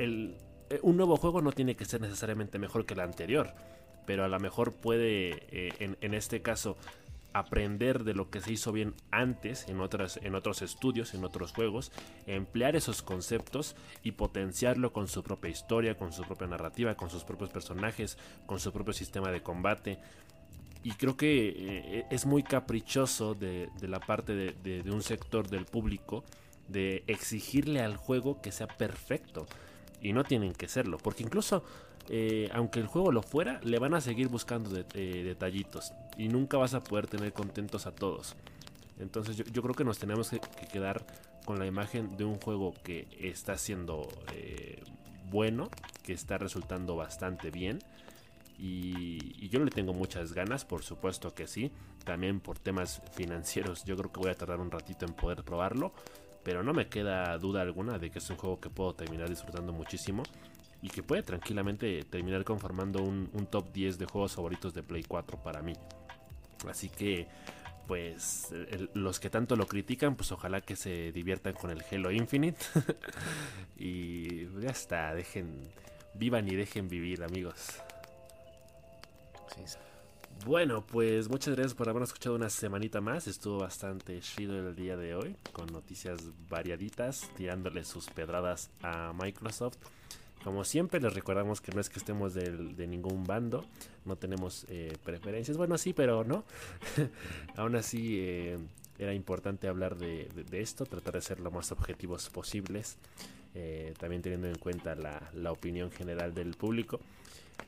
[0.00, 3.54] Eh, un nuevo juego no tiene que ser necesariamente mejor que el anterior,
[4.06, 6.76] pero a lo mejor puede, eh, en, este caso,
[7.32, 11.52] aprender de lo que se hizo bien antes en, otras, en otros estudios, en otros
[11.52, 11.92] juegos,
[12.26, 17.24] emplear esos conceptos y potenciarlo con su propia historia, con su propia narrativa, con sus
[17.24, 19.98] propios personajes, con su propio sistema de combate.
[20.82, 26.24] Y creo que eh, es muy caprichoso de, la parte de un sector del público
[26.70, 29.46] de exigirle al juego que sea perfecto
[30.00, 31.64] y no tienen que serlo, porque incluso
[32.12, 36.56] eh, aunque el juego lo fuera, le van a seguir buscando eh, detallitos y nunca
[36.58, 38.34] vas a poder tener contentos a todos.
[38.98, 40.40] Entonces yo, creo que nos tenemos que,
[40.72, 41.06] quedar
[41.44, 44.82] con la imagen de un juego que está siendo eh,
[45.30, 45.70] bueno,
[46.02, 47.78] que está resultando bastante bien.
[48.58, 51.70] Y, y, yo le tengo muchas ganas, por supuesto que sí.
[52.04, 55.94] También por temas financieros, yo creo que voy a tardar un ratito en poder probarlo.
[56.42, 59.72] Pero no me queda duda alguna de que es un juego que puedo terminar disfrutando
[59.72, 60.24] muchísimo
[60.82, 65.42] y que puede tranquilamente terminar conformando un, top 10 de juegos favoritos de Play 4
[65.42, 65.74] para mí.
[66.68, 67.28] Así que,
[67.86, 68.48] pues,
[68.94, 72.60] los que tanto lo critican, pues ojalá que se diviertan con el Halo Infinite.
[73.78, 75.60] y ya está, dejen,
[76.14, 77.80] vivan y dejen vivir, amigos.
[80.46, 83.26] Bueno, pues muchas gracias por habernos escuchado una semanita más.
[83.26, 89.76] Estuvo bastante chido el día de hoy, con noticias variaditas, tirándole sus pedradas a Microsoft.
[90.44, 93.64] Como siempre, les recordamos que no es que estemos de, ningún bando,
[94.06, 95.56] no tenemos eh, preferencias.
[95.56, 96.44] Bueno, sí, pero no.
[97.56, 98.58] Aún así, eh,
[98.98, 102.96] era importante hablar de, esto, tratar de ser lo más objetivos posibles,
[103.54, 107.00] eh, también teniendo en cuenta la opinión general del público.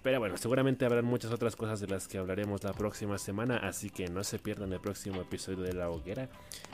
[0.02, 3.88] Pero bueno, seguramente habrán muchas otras cosas de las que hablaremos la próxima semana, así
[3.90, 6.28] que no se pierdan el próximo episodio de La Hoguera.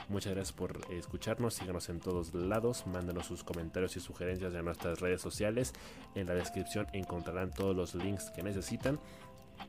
[0.07, 4.99] Muchas gracias por escucharnos, síganos en todos lados, mándenos sus comentarios y sugerencias en nuestras
[4.99, 5.73] redes sociales.
[6.15, 8.99] En la descripción encontrarán todos los links que necesitan.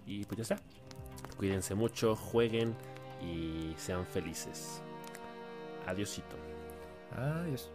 [0.07, 0.65] Y pues ya está.
[1.37, 2.75] Cuídense mucho, jueguen
[3.23, 4.81] y sean felices.
[5.87, 6.37] Adiósito.
[7.17, 7.71] Adiós.